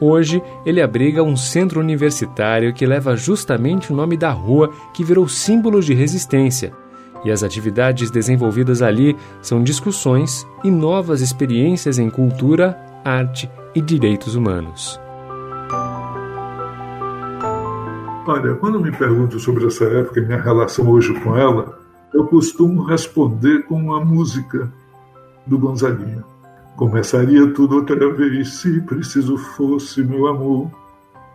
Hoje, 0.00 0.40
ele 0.64 0.80
abriga 0.80 1.24
um 1.24 1.36
centro 1.36 1.80
universitário 1.80 2.72
que 2.72 2.86
leva 2.86 3.16
justamente 3.16 3.92
o 3.92 3.96
nome 3.96 4.16
da 4.16 4.30
rua 4.30 4.70
que 4.94 5.02
virou 5.02 5.26
símbolo 5.26 5.80
de 5.80 5.92
resistência. 5.92 6.72
E 7.24 7.32
as 7.32 7.42
atividades 7.42 8.10
desenvolvidas 8.10 8.80
ali 8.80 9.16
são 9.42 9.62
discussões 9.62 10.46
e 10.62 10.70
novas 10.70 11.20
experiências 11.20 11.98
em 11.98 12.08
cultura, 12.08 12.78
arte 13.04 13.50
e 13.74 13.80
direitos 13.80 14.36
humanos. 14.36 15.00
Olha, 18.28 18.54
quando 18.56 18.78
me 18.78 18.92
perguntam 18.92 19.38
sobre 19.38 19.66
essa 19.66 19.86
época 19.86 20.20
e 20.20 20.22
minha 20.22 20.38
relação 20.38 20.86
hoje 20.86 21.18
com 21.20 21.34
ela, 21.34 21.78
eu 22.12 22.26
costumo 22.26 22.82
responder 22.82 23.62
com 23.62 23.94
a 23.94 24.04
música 24.04 24.70
do 25.46 25.58
Gonzaguinha. 25.58 26.22
Começaria 26.76 27.50
tudo 27.54 27.76
outra 27.76 28.12
vez 28.12 28.52
se 28.56 28.82
preciso 28.82 29.38
fosse, 29.38 30.02
meu 30.02 30.26
amor. 30.26 30.70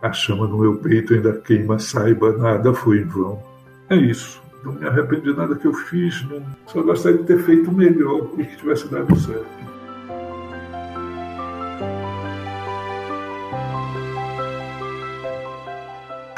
A 0.00 0.12
chama 0.12 0.46
no 0.46 0.58
meu 0.58 0.76
peito 0.76 1.14
ainda 1.14 1.32
queima, 1.32 1.80
saiba, 1.80 2.30
nada 2.38 2.72
foi 2.72 3.00
em 3.00 3.04
vão. 3.06 3.42
É 3.90 3.96
isso. 3.96 4.40
Não 4.62 4.74
me 4.74 4.86
arrependi 4.86 5.32
de 5.32 5.36
nada 5.36 5.56
que 5.56 5.66
eu 5.66 5.74
fiz, 5.74 6.24
não... 6.30 6.40
só 6.68 6.80
gostaria 6.80 7.18
de 7.18 7.24
ter 7.24 7.42
feito 7.42 7.72
melhor 7.72 8.28
e 8.38 8.44
que 8.44 8.56
tivesse 8.56 8.86
dado 8.86 9.16
certo. 9.16 9.63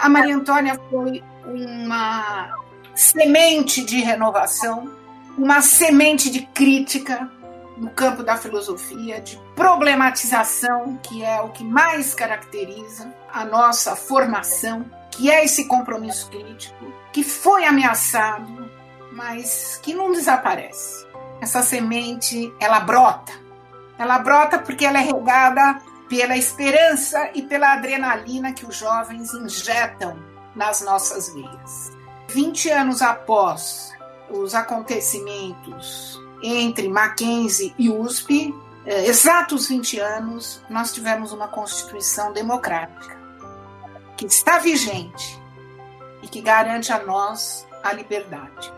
A 0.06 0.08
Maria 0.08 0.36
Antônia 0.36 0.80
foi 0.88 1.20
uma 1.44 2.54
semente 2.94 3.84
de 3.84 3.98
renovação, 4.02 4.88
uma 5.36 5.60
semente 5.60 6.30
de 6.30 6.42
crítica 6.42 7.28
no 7.76 7.90
campo 7.90 8.22
da 8.22 8.36
filosofia, 8.36 9.20
de 9.20 9.36
problematização, 9.56 10.96
que 11.02 11.24
é 11.24 11.40
o 11.40 11.48
que 11.48 11.64
mais 11.64 12.14
caracteriza 12.14 13.12
a 13.32 13.44
nossa 13.44 13.96
formação, 13.96 14.86
que 15.10 15.28
é 15.28 15.44
esse 15.44 15.66
compromisso 15.66 16.30
crítico, 16.30 16.86
que 17.12 17.24
foi 17.24 17.64
ameaçado, 17.64 18.70
mas 19.10 19.80
que 19.82 19.92
não 19.92 20.12
desaparece. 20.12 21.04
Essa 21.40 21.64
semente, 21.64 22.54
ela 22.60 22.78
brota. 22.78 23.32
Ela 23.98 24.20
brota 24.20 24.56
porque 24.56 24.84
ela 24.84 25.00
é 25.00 25.02
regada 25.02 25.82
pela 26.08 26.36
esperança 26.36 27.30
e 27.34 27.42
pela 27.42 27.72
adrenalina 27.72 28.52
que 28.52 28.64
os 28.64 28.76
jovens 28.76 29.32
injetam 29.34 30.18
nas 30.54 30.80
nossas 30.80 31.32
vidas. 31.32 31.92
20 32.28 32.70
anos 32.70 33.02
após 33.02 33.92
os 34.30 34.54
acontecimentos 34.54 36.20
entre 36.42 36.88
Mackenzie 36.88 37.74
e 37.78 37.88
USP, 37.88 38.54
é, 38.84 39.06
exatos 39.06 39.68
20 39.68 39.98
anos, 39.98 40.62
nós 40.70 40.92
tivemos 40.92 41.32
uma 41.32 41.48
Constituição 41.48 42.32
democrática 42.32 43.16
que 44.16 44.26
está 44.26 44.58
vigente 44.58 45.40
e 46.22 46.28
que 46.28 46.40
garante 46.40 46.92
a 46.92 47.02
nós 47.02 47.66
a 47.82 47.92
liberdade. 47.92 48.75